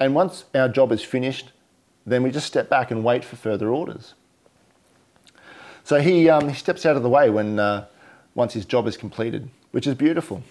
And 0.00 0.14
once 0.14 0.44
our 0.54 0.68
job 0.68 0.90
is 0.90 1.02
finished, 1.02 1.52
then 2.04 2.22
we 2.22 2.30
just 2.30 2.46
step 2.46 2.68
back 2.68 2.90
and 2.90 3.04
wait 3.04 3.24
for 3.24 3.36
further 3.36 3.68
orders. 3.68 4.14
So 5.84 6.00
he, 6.00 6.28
um, 6.28 6.48
he 6.48 6.54
steps 6.54 6.86
out 6.86 6.96
of 6.96 7.02
the 7.02 7.08
way 7.08 7.30
when 7.30 7.58
uh, 7.58 7.86
once 8.34 8.52
his 8.54 8.64
job 8.64 8.86
is 8.86 8.96
completed, 8.96 9.48
which 9.72 9.86
is 9.86 9.94
beautiful. 9.94 10.42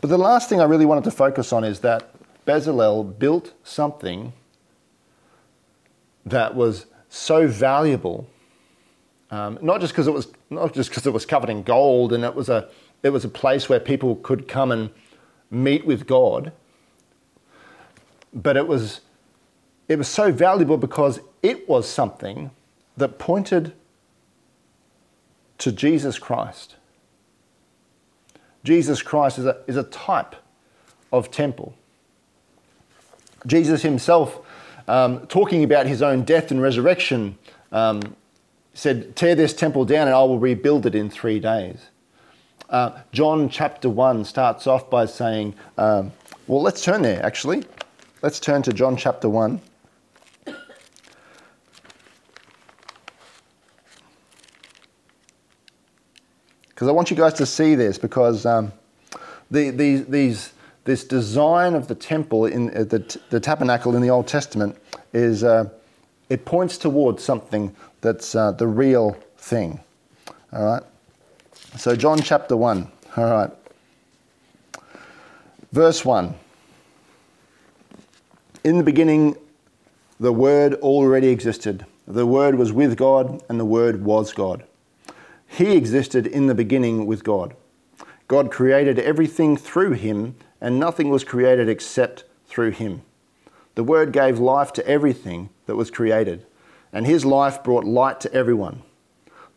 But 0.00 0.10
the 0.10 0.18
last 0.18 0.48
thing 0.48 0.60
I 0.60 0.64
really 0.64 0.86
wanted 0.86 1.04
to 1.04 1.10
focus 1.10 1.52
on 1.52 1.64
is 1.64 1.80
that 1.80 2.10
Bezalel 2.46 3.18
built 3.18 3.52
something 3.64 4.32
that 6.24 6.54
was 6.54 6.86
so 7.08 7.46
valuable, 7.46 8.28
um, 9.30 9.58
not 9.60 9.80
just 9.80 9.92
because 9.92 10.06
it 10.06 10.12
was 10.12 10.28
not 10.50 10.72
just 10.72 10.90
because 10.90 11.06
it 11.06 11.12
was 11.12 11.26
covered 11.26 11.50
in 11.50 11.62
gold 11.62 12.12
and 12.12 12.24
it 12.24 12.34
was 12.34 12.48
a 12.48 12.68
it 13.02 13.10
was 13.10 13.24
a 13.24 13.28
place 13.28 13.68
where 13.68 13.80
people 13.80 14.16
could 14.16 14.48
come 14.48 14.70
and 14.70 14.90
meet 15.50 15.84
with 15.84 16.06
God, 16.06 16.52
but 18.32 18.56
it 18.56 18.66
was 18.66 19.00
it 19.88 19.98
was 19.98 20.08
so 20.08 20.32
valuable 20.32 20.76
because 20.76 21.20
it 21.42 21.68
was 21.68 21.88
something 21.88 22.50
that 22.96 23.18
pointed 23.18 23.72
to 25.58 25.72
Jesus 25.72 26.18
Christ. 26.18 26.76
Jesus 28.64 29.00
Christ 29.00 29.38
is 29.38 29.46
a, 29.46 29.58
is 29.68 29.76
a 29.76 29.84
type 29.84 30.34
of 31.12 31.30
temple. 31.30 31.76
Jesus 33.46 33.82
himself, 33.82 34.40
um, 34.88 35.26
talking 35.26 35.64
about 35.64 35.86
his 35.86 36.02
own 36.02 36.22
death 36.22 36.50
and 36.50 36.60
resurrection, 36.60 37.38
um, 37.72 38.16
said, 38.74 39.16
Tear 39.16 39.34
this 39.34 39.54
temple 39.54 39.84
down 39.84 40.08
and 40.08 40.14
I 40.14 40.22
will 40.22 40.38
rebuild 40.38 40.86
it 40.86 40.94
in 40.94 41.10
three 41.10 41.40
days. 41.40 41.78
Uh, 42.68 42.98
John 43.12 43.48
chapter 43.48 43.88
1 43.88 44.24
starts 44.24 44.66
off 44.66 44.90
by 44.90 45.06
saying, 45.06 45.54
um, 45.78 46.12
well, 46.46 46.60
let's 46.62 46.82
turn 46.82 47.02
there 47.02 47.24
actually. 47.24 47.64
Let's 48.22 48.40
turn 48.40 48.62
to 48.62 48.72
John 48.72 48.96
chapter 48.96 49.28
1. 49.28 49.60
Because 56.68 56.88
I 56.88 56.90
want 56.90 57.10
you 57.10 57.16
guys 57.16 57.34
to 57.34 57.46
see 57.46 57.74
this 57.74 57.96
because 57.96 58.44
um, 58.44 58.72
the, 59.50 59.70
the, 59.70 59.96
these 60.08 60.52
this 60.86 61.04
design 61.04 61.74
of 61.74 61.88
the 61.88 61.94
temple 61.94 62.46
in 62.46 62.70
uh, 62.70 62.84
the, 62.84 63.20
the 63.30 63.40
tabernacle 63.40 63.94
in 63.94 64.02
the 64.02 64.08
Old 64.08 64.26
Testament 64.26 64.76
is 65.12 65.44
uh, 65.44 65.68
it 66.30 66.44
points 66.44 66.78
towards 66.78 67.22
something 67.22 67.74
that's 68.00 68.34
uh, 68.34 68.52
the 68.52 68.66
real 68.66 69.16
thing. 69.36 69.80
All 70.52 70.64
right. 70.64 70.82
So 71.76 71.94
John 71.94 72.22
chapter 72.22 72.56
one. 72.56 72.90
All 73.16 73.24
right. 73.24 73.50
Verse 75.72 76.04
one. 76.04 76.34
In 78.64 78.78
the 78.78 78.84
beginning, 78.84 79.36
the 80.18 80.32
Word 80.32 80.74
already 80.74 81.28
existed. 81.28 81.84
The 82.06 82.26
Word 82.26 82.54
was 82.54 82.72
with 82.72 82.96
God, 82.96 83.42
and 83.48 83.58
the 83.60 83.64
Word 83.64 84.04
was 84.04 84.32
God. 84.32 84.64
He 85.48 85.76
existed 85.76 86.26
in 86.26 86.46
the 86.46 86.54
beginning 86.54 87.06
with 87.06 87.24
God. 87.24 87.54
God 88.28 88.50
created 88.50 88.98
everything 88.98 89.56
through 89.56 89.92
him 89.92 90.34
and 90.66 90.80
nothing 90.80 91.10
was 91.10 91.22
created 91.22 91.68
except 91.68 92.24
through 92.48 92.72
him. 92.72 93.02
The 93.76 93.84
Word 93.84 94.10
gave 94.10 94.40
life 94.40 94.72
to 94.72 94.84
everything 94.84 95.50
that 95.66 95.76
was 95.76 95.92
created, 95.92 96.44
and 96.92 97.06
his 97.06 97.24
life 97.24 97.62
brought 97.62 97.84
light 97.84 98.20
to 98.22 98.32
everyone. 98.34 98.82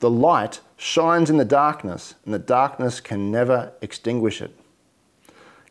The 0.02 0.10
light 0.12 0.60
shines 0.78 1.32
in 1.32 1.38
the 1.38 1.46
darkness, 1.46 2.14
and 2.26 2.32
the 2.32 2.38
darkness 2.38 3.00
can 3.00 3.32
never 3.32 3.72
extinguish 3.82 4.40
it. 4.40 4.56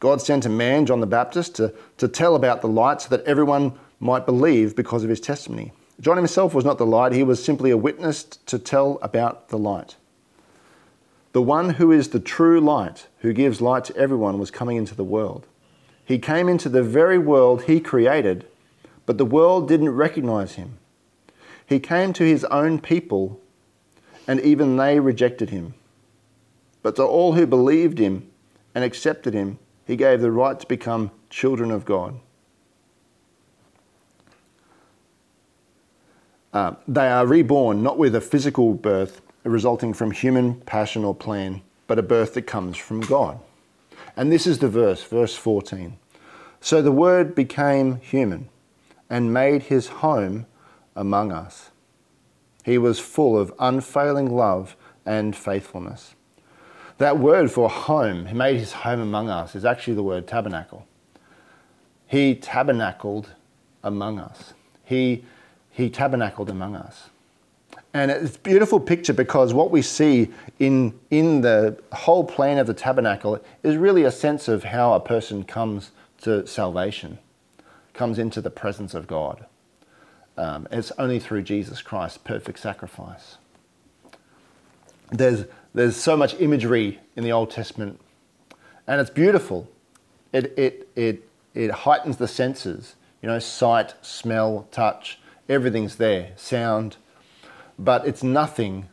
God 0.00 0.20
sent 0.20 0.44
a 0.44 0.48
man, 0.48 0.86
John 0.86 0.98
the 0.98 1.06
Baptist, 1.06 1.54
to, 1.54 1.72
to 1.98 2.08
tell 2.08 2.34
about 2.34 2.60
the 2.60 2.66
light 2.66 3.02
so 3.02 3.08
that 3.10 3.24
everyone 3.24 3.78
might 4.00 4.26
believe 4.26 4.74
because 4.74 5.04
of 5.04 5.10
his 5.10 5.20
testimony. 5.20 5.70
John 6.00 6.16
himself 6.16 6.52
was 6.52 6.64
not 6.64 6.78
the 6.78 6.84
light, 6.84 7.12
he 7.12 7.22
was 7.22 7.44
simply 7.44 7.70
a 7.70 7.76
witness 7.76 8.24
to 8.24 8.58
tell 8.58 8.98
about 9.02 9.50
the 9.50 9.58
light. 9.58 9.94
The 11.32 11.42
one 11.42 11.70
who 11.70 11.92
is 11.92 12.08
the 12.08 12.20
true 12.20 12.60
light, 12.60 13.06
who 13.18 13.32
gives 13.32 13.60
light 13.60 13.84
to 13.84 13.96
everyone, 13.96 14.38
was 14.38 14.50
coming 14.50 14.76
into 14.76 14.94
the 14.94 15.04
world. 15.04 15.46
He 16.04 16.18
came 16.18 16.48
into 16.48 16.68
the 16.68 16.82
very 16.82 17.18
world 17.18 17.64
he 17.64 17.80
created, 17.80 18.46
but 19.04 19.18
the 19.18 19.26
world 19.26 19.68
didn't 19.68 19.90
recognize 19.90 20.54
him. 20.54 20.78
He 21.66 21.80
came 21.80 22.14
to 22.14 22.24
his 22.24 22.44
own 22.46 22.80
people, 22.80 23.40
and 24.26 24.40
even 24.40 24.76
they 24.76 25.00
rejected 25.00 25.50
him. 25.50 25.74
But 26.82 26.96
to 26.96 27.04
all 27.04 27.34
who 27.34 27.46
believed 27.46 27.98
him 27.98 28.30
and 28.74 28.82
accepted 28.82 29.34
him, 29.34 29.58
he 29.86 29.96
gave 29.96 30.20
the 30.20 30.30
right 30.30 30.58
to 30.58 30.66
become 30.66 31.10
children 31.28 31.70
of 31.70 31.84
God. 31.84 32.18
Uh, 36.54 36.74
they 36.86 37.08
are 37.08 37.26
reborn 37.26 37.82
not 37.82 37.98
with 37.98 38.14
a 38.14 38.20
physical 38.22 38.72
birth 38.72 39.20
resulting 39.48 39.92
from 39.92 40.10
human 40.10 40.60
passion 40.62 41.04
or 41.04 41.14
plan, 41.14 41.62
but 41.86 41.98
a 41.98 42.02
birth 42.02 42.34
that 42.34 42.42
comes 42.42 42.76
from 42.76 43.00
God. 43.00 43.40
And 44.16 44.32
this 44.32 44.46
is 44.46 44.58
the 44.58 44.68
verse, 44.68 45.02
verse 45.04 45.36
14. 45.36 45.96
So 46.60 46.82
the 46.82 46.92
Word 46.92 47.34
became 47.34 48.00
human 48.00 48.48
and 49.08 49.32
made 49.32 49.64
his 49.64 49.88
home 49.88 50.46
among 50.94 51.32
us. 51.32 51.70
He 52.64 52.76
was 52.78 52.98
full 52.98 53.38
of 53.38 53.52
unfailing 53.58 54.30
love 54.30 54.76
and 55.06 55.34
faithfulness. 55.34 56.14
That 56.98 57.18
word 57.18 57.50
for 57.50 57.70
home, 57.70 58.26
he 58.26 58.34
made 58.34 58.58
his 58.58 58.72
home 58.72 59.00
among 59.00 59.30
us, 59.30 59.54
is 59.54 59.64
actually 59.64 59.94
the 59.94 60.02
word 60.02 60.26
tabernacle. 60.26 60.86
He 62.06 62.34
tabernacled 62.34 63.30
among 63.84 64.18
us. 64.18 64.52
He, 64.84 65.24
he 65.70 65.88
tabernacled 65.88 66.50
among 66.50 66.74
us. 66.74 67.10
And 67.94 68.10
it's 68.10 68.36
a 68.36 68.40
beautiful 68.40 68.78
picture 68.78 69.14
because 69.14 69.54
what 69.54 69.70
we 69.70 69.80
see 69.82 70.28
in, 70.58 70.98
in 71.10 71.40
the 71.40 71.78
whole 71.92 72.24
plan 72.24 72.58
of 72.58 72.66
the 72.66 72.74
tabernacle 72.74 73.40
is 73.62 73.76
really 73.76 74.04
a 74.04 74.10
sense 74.10 74.46
of 74.46 74.64
how 74.64 74.92
a 74.92 75.00
person 75.00 75.44
comes 75.44 75.90
to 76.22 76.46
salvation, 76.46 77.18
comes 77.94 78.18
into 78.18 78.40
the 78.40 78.50
presence 78.50 78.94
of 78.94 79.06
God. 79.06 79.46
Um, 80.36 80.68
it's 80.70 80.92
only 80.98 81.18
through 81.18 81.42
Jesus 81.42 81.82
Christ, 81.82 82.24
perfect 82.24 82.58
sacrifice. 82.58 83.38
There's, 85.10 85.46
there's 85.74 85.96
so 85.96 86.16
much 86.16 86.38
imagery 86.38 87.00
in 87.16 87.24
the 87.24 87.32
Old 87.32 87.50
Testament, 87.50 88.00
and 88.86 89.00
it's 89.00 89.10
beautiful. 89.10 89.68
It, 90.32 90.56
it, 90.58 90.88
it, 90.94 91.28
it 91.54 91.70
heightens 91.70 92.18
the 92.18 92.28
senses, 92.28 92.94
you 93.22 93.28
know, 93.28 93.38
sight, 93.38 93.94
smell, 94.02 94.68
touch, 94.70 95.18
everything's 95.48 95.96
there, 95.96 96.32
sound, 96.36 96.98
but 97.78 98.06
it's 98.06 98.22
nothing 98.22 98.88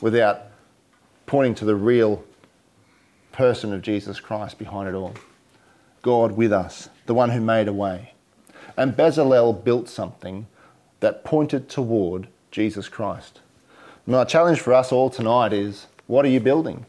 without 0.00 0.42
pointing 1.26 1.54
to 1.56 1.64
the 1.64 1.76
real 1.76 2.24
person 3.32 3.72
of 3.72 3.82
Jesus 3.82 4.20
Christ 4.20 4.58
behind 4.58 4.88
it 4.88 4.94
all. 4.94 5.14
God 6.02 6.32
with 6.32 6.52
us, 6.52 6.88
the 7.06 7.14
one 7.14 7.30
who 7.30 7.40
made 7.40 7.68
a 7.68 7.72
way. 7.72 8.12
And 8.76 8.96
Bezalel 8.96 9.64
built 9.64 9.88
something 9.88 10.46
that 11.00 11.24
pointed 11.24 11.68
toward 11.68 12.28
Jesus 12.50 12.88
Christ. 12.88 13.40
My 14.06 14.24
challenge 14.24 14.60
for 14.60 14.72
us 14.72 14.92
all 14.92 15.10
tonight 15.10 15.52
is 15.52 15.86
what 16.06 16.24
are 16.24 16.28
you 16.28 16.40
building? 16.40 16.84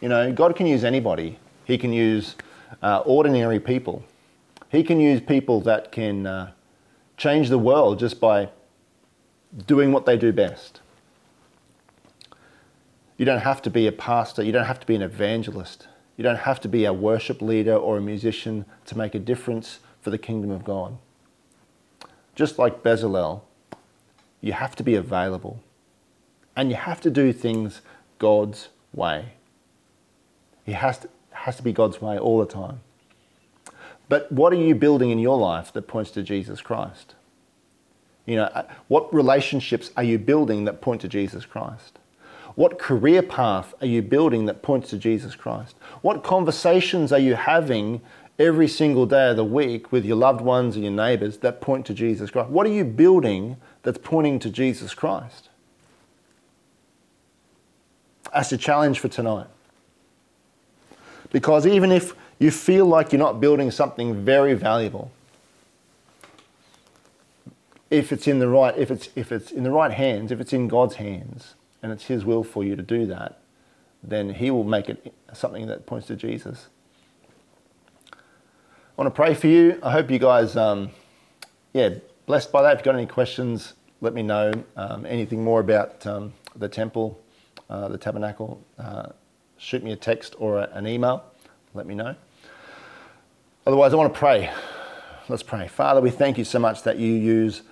You 0.00 0.08
know, 0.08 0.32
God 0.32 0.56
can 0.56 0.66
use 0.66 0.84
anybody, 0.84 1.38
He 1.64 1.78
can 1.78 1.92
use 1.92 2.36
uh, 2.82 2.98
ordinary 3.06 3.60
people, 3.60 4.04
He 4.70 4.82
can 4.82 5.00
use 5.00 5.20
people 5.20 5.60
that 5.62 5.92
can 5.92 6.26
uh, 6.26 6.52
change 7.16 7.48
the 7.48 7.58
world 7.58 7.98
just 7.98 8.20
by 8.20 8.50
doing 9.66 9.92
what 9.92 10.06
they 10.06 10.16
do 10.16 10.32
best. 10.32 10.80
You 13.16 13.26
don't 13.26 13.40
have 13.40 13.60
to 13.62 13.70
be 13.70 13.86
a 13.86 13.92
pastor, 13.92 14.42
you 14.42 14.52
don't 14.52 14.64
have 14.64 14.80
to 14.80 14.86
be 14.86 14.94
an 14.94 15.02
evangelist, 15.02 15.88
you 16.16 16.24
don't 16.24 16.38
have 16.38 16.60
to 16.60 16.68
be 16.68 16.84
a 16.84 16.92
worship 16.92 17.42
leader 17.42 17.74
or 17.74 17.98
a 17.98 18.00
musician 18.00 18.64
to 18.86 18.96
make 18.96 19.14
a 19.14 19.18
difference 19.18 19.80
for 20.00 20.10
the 20.10 20.18
kingdom 20.18 20.50
of 20.50 20.64
God. 20.64 20.96
Just 22.34 22.58
like 22.58 22.82
Bezalel, 22.82 23.42
you 24.40 24.52
have 24.52 24.74
to 24.76 24.82
be 24.82 24.94
available 24.94 25.60
and 26.56 26.70
you 26.70 26.76
have 26.76 27.00
to 27.02 27.10
do 27.10 27.32
things 27.32 27.82
God's 28.18 28.68
way. 28.92 29.34
It 30.66 30.74
has 30.74 30.98
to, 30.98 31.08
has 31.32 31.56
to 31.56 31.62
be 31.62 31.72
God's 31.72 32.00
way 32.00 32.18
all 32.18 32.38
the 32.38 32.46
time. 32.46 32.80
But 34.08 34.30
what 34.32 34.52
are 34.52 34.56
you 34.56 34.74
building 34.74 35.10
in 35.10 35.18
your 35.18 35.38
life 35.38 35.72
that 35.72 35.82
points 35.82 36.10
to 36.12 36.22
Jesus 36.22 36.60
Christ? 36.60 37.14
You 38.26 38.36
know, 38.36 38.44
uh, 38.44 38.64
what 38.88 39.12
relationships 39.12 39.90
are 39.96 40.02
you 40.02 40.18
building 40.18 40.64
that 40.64 40.80
point 40.80 41.00
to 41.02 41.08
Jesus 41.08 41.44
Christ? 41.44 41.98
What 42.54 42.78
career 42.78 43.22
path 43.22 43.74
are 43.80 43.86
you 43.86 44.02
building 44.02 44.46
that 44.46 44.62
points 44.62 44.90
to 44.90 44.98
Jesus 44.98 45.34
Christ? 45.34 45.76
What 46.02 46.22
conversations 46.22 47.12
are 47.12 47.18
you 47.18 47.34
having 47.34 48.00
every 48.38 48.68
single 48.68 49.06
day 49.06 49.30
of 49.30 49.36
the 49.36 49.44
week 49.44 49.92
with 49.92 50.04
your 50.04 50.16
loved 50.16 50.40
ones 50.40 50.74
and 50.74 50.84
your 50.84 50.92
neighbors 50.92 51.38
that 51.38 51.60
point 51.60 51.86
to 51.86 51.94
Jesus 51.94 52.30
Christ? 52.30 52.50
What 52.50 52.66
are 52.66 52.70
you 52.70 52.84
building 52.84 53.56
that's 53.82 53.98
pointing 53.98 54.38
to 54.40 54.50
Jesus 54.50 54.94
Christ? 54.94 55.48
That's 58.32 58.52
a 58.52 58.58
challenge 58.58 59.00
for 59.00 59.08
tonight. 59.08 59.46
Because 61.32 61.66
even 61.66 61.92
if 61.92 62.14
you 62.38 62.50
feel 62.50 62.86
like 62.86 63.12
you're 63.12 63.18
not 63.18 63.40
building 63.40 63.70
something 63.70 64.24
very 64.24 64.54
valuable, 64.54 65.10
if 67.90 68.12
it's 68.12 68.28
in 68.28 68.38
the 68.38 68.48
right 68.48 68.76
if 68.78 68.90
it's 68.90 69.08
if 69.16 69.32
it's 69.32 69.50
in 69.50 69.64
the 69.64 69.70
right 69.70 69.92
hands, 69.92 70.32
if 70.32 70.40
it's 70.40 70.52
in 70.52 70.68
God's 70.68 70.96
hands, 70.96 71.54
and 71.82 71.92
it's 71.92 72.04
His 72.04 72.24
will 72.24 72.44
for 72.44 72.64
you 72.64 72.76
to 72.76 72.82
do 72.82 73.04
that, 73.06 73.40
then 74.02 74.34
He 74.34 74.50
will 74.50 74.64
make 74.64 74.88
it 74.88 75.12
something 75.32 75.66
that 75.66 75.86
points 75.86 76.06
to 76.06 76.16
Jesus. 76.16 76.68
I 78.12 79.02
want 79.02 79.14
to 79.14 79.16
pray 79.16 79.34
for 79.34 79.46
you. 79.46 79.78
I 79.82 79.92
hope 79.92 80.10
you 80.10 80.18
guys, 80.18 80.56
um, 80.56 80.90
yeah, 81.72 81.94
blessed 82.26 82.52
by 82.52 82.62
that. 82.62 82.72
If 82.72 82.78
you've 82.78 82.84
got 82.84 82.94
any 82.96 83.06
questions, 83.06 83.72
let 84.00 84.14
me 84.14 84.22
know. 84.22 84.52
Um, 84.76 85.06
anything 85.06 85.42
more 85.42 85.60
about 85.60 86.06
um, 86.06 86.34
the 86.54 86.68
temple, 86.68 87.18
uh, 87.70 87.88
the 87.88 87.98
tabernacle, 87.98 88.62
uh, 88.78 89.08
shoot 89.56 89.82
me 89.82 89.92
a 89.92 89.96
text 89.96 90.36
or 90.38 90.60
a, 90.60 90.70
an 90.74 90.86
email. 90.86 91.24
Let 91.72 91.86
me 91.86 91.94
know. 91.94 92.14
Otherwise, 93.66 93.92
I 93.92 93.96
want 93.96 94.12
to 94.12 94.18
pray. 94.18 94.50
Let's 95.28 95.42
pray. 95.42 95.68
Father, 95.68 96.00
we 96.00 96.10
thank 96.10 96.38
you 96.38 96.44
so 96.44 96.58
much 96.58 96.82
that 96.82 96.98
you 96.98 97.12
use 97.12 97.62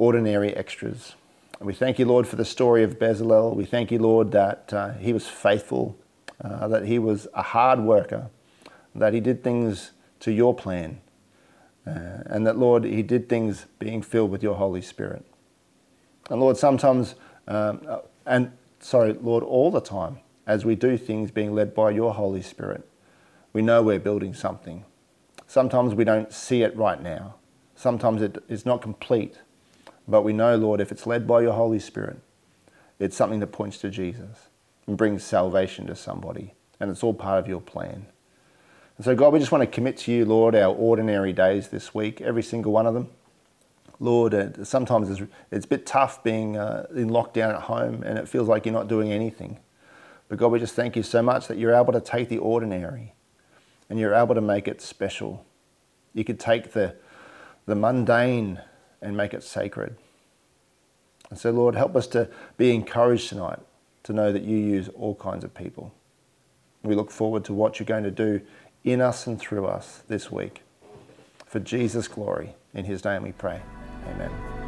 ordinary 0.00 0.56
extras. 0.56 1.14
And 1.58 1.66
we 1.66 1.74
thank 1.74 1.98
you, 1.98 2.06
Lord, 2.06 2.26
for 2.26 2.36
the 2.36 2.44
story 2.44 2.82
of 2.82 2.98
Bezalel. 2.98 3.54
We 3.54 3.66
thank 3.66 3.90
you, 3.90 3.98
Lord, 3.98 4.32
that 4.32 4.72
uh, 4.72 4.94
he 4.94 5.12
was 5.12 5.28
faithful, 5.28 5.94
uh, 6.42 6.66
that 6.68 6.86
he 6.86 6.98
was 6.98 7.28
a 7.34 7.42
hard 7.42 7.80
worker, 7.80 8.30
that 8.94 9.12
he 9.12 9.20
did 9.20 9.44
things 9.44 9.92
to 10.20 10.32
your 10.32 10.54
plan, 10.54 11.00
uh, 11.86 12.24
and 12.24 12.46
that, 12.46 12.56
Lord, 12.56 12.84
he 12.84 13.02
did 13.02 13.28
things 13.28 13.66
being 13.78 14.00
filled 14.00 14.30
with 14.30 14.42
your 14.42 14.54
Holy 14.54 14.80
Spirit. 14.80 15.24
And 16.30 16.40
Lord, 16.40 16.56
sometimes, 16.56 17.14
um, 17.46 17.82
uh, 17.86 17.98
and 18.24 18.52
sorry, 18.80 19.12
Lord, 19.12 19.44
all 19.44 19.70
the 19.70 19.82
time, 19.82 20.20
as 20.46 20.64
we 20.64 20.76
do 20.76 20.96
things 20.96 21.30
being 21.30 21.54
led 21.54 21.74
by 21.74 21.90
your 21.90 22.14
Holy 22.14 22.42
Spirit, 22.42 22.88
we 23.52 23.60
know 23.60 23.82
we're 23.82 23.98
building 23.98 24.32
something. 24.32 24.86
Sometimes 25.46 25.94
we 25.94 26.04
don't 26.04 26.32
see 26.32 26.62
it 26.62 26.74
right 26.74 27.02
now. 27.02 27.34
Sometimes 27.74 28.22
it 28.22 28.42
is 28.48 28.64
not 28.64 28.80
complete. 28.80 29.40
But 30.10 30.22
we 30.22 30.32
know, 30.32 30.56
Lord, 30.56 30.80
if 30.80 30.90
it's 30.90 31.06
led 31.06 31.26
by 31.26 31.40
your 31.40 31.52
Holy 31.52 31.78
Spirit, 31.78 32.18
it's 32.98 33.16
something 33.16 33.38
that 33.40 33.48
points 33.48 33.78
to 33.78 33.90
Jesus 33.90 34.48
and 34.86 34.96
brings 34.96 35.22
salvation 35.22 35.86
to 35.86 35.94
somebody. 35.94 36.52
And 36.80 36.90
it's 36.90 37.04
all 37.04 37.14
part 37.14 37.38
of 37.38 37.46
your 37.46 37.60
plan. 37.60 38.06
And 38.96 39.04
so, 39.04 39.14
God, 39.14 39.32
we 39.32 39.38
just 39.38 39.52
want 39.52 39.62
to 39.62 39.66
commit 39.66 39.96
to 39.98 40.12
you, 40.12 40.24
Lord, 40.24 40.56
our 40.56 40.74
ordinary 40.74 41.32
days 41.32 41.68
this 41.68 41.94
week, 41.94 42.20
every 42.20 42.42
single 42.42 42.72
one 42.72 42.86
of 42.86 42.94
them. 42.94 43.08
Lord, 44.00 44.34
uh, 44.34 44.64
sometimes 44.64 45.10
it's, 45.10 45.30
it's 45.52 45.64
a 45.64 45.68
bit 45.68 45.86
tough 45.86 46.24
being 46.24 46.56
uh, 46.56 46.86
in 46.94 47.08
lockdown 47.08 47.54
at 47.54 47.62
home 47.62 48.02
and 48.02 48.18
it 48.18 48.28
feels 48.28 48.48
like 48.48 48.66
you're 48.66 48.72
not 48.72 48.88
doing 48.88 49.12
anything. 49.12 49.58
But 50.28 50.38
God, 50.38 50.48
we 50.48 50.58
just 50.58 50.74
thank 50.74 50.96
you 50.96 51.02
so 51.02 51.22
much 51.22 51.46
that 51.48 51.58
you're 51.58 51.74
able 51.74 51.92
to 51.92 52.00
take 52.00 52.28
the 52.28 52.38
ordinary 52.38 53.14
and 53.88 53.98
you're 53.98 54.14
able 54.14 54.34
to 54.34 54.40
make 54.40 54.66
it 54.66 54.80
special. 54.80 55.44
You 56.14 56.24
could 56.24 56.40
take 56.40 56.72
the, 56.72 56.96
the 57.66 57.74
mundane 57.74 58.60
and 59.02 59.16
make 59.16 59.34
it 59.34 59.42
sacred. 59.42 59.96
And 61.30 61.38
so, 61.38 61.50
Lord, 61.50 61.74
help 61.74 61.96
us 61.96 62.06
to 62.08 62.28
be 62.56 62.74
encouraged 62.74 63.28
tonight 63.28 63.60
to 64.02 64.12
know 64.12 64.32
that 64.32 64.42
you 64.42 64.56
use 64.56 64.88
all 64.88 65.14
kinds 65.14 65.44
of 65.44 65.54
people. 65.54 65.92
We 66.82 66.94
look 66.94 67.10
forward 67.10 67.44
to 67.44 67.54
what 67.54 67.78
you're 67.78 67.86
going 67.86 68.04
to 68.04 68.10
do 68.10 68.40
in 68.84 69.00
us 69.00 69.26
and 69.26 69.38
through 69.38 69.66
us 69.66 70.02
this 70.08 70.32
week. 70.32 70.62
For 71.46 71.60
Jesus' 71.60 72.08
glory, 72.08 72.54
in 72.74 72.84
his 72.84 73.04
name 73.04 73.22
we 73.22 73.32
pray. 73.32 73.60
Amen. 74.08 74.59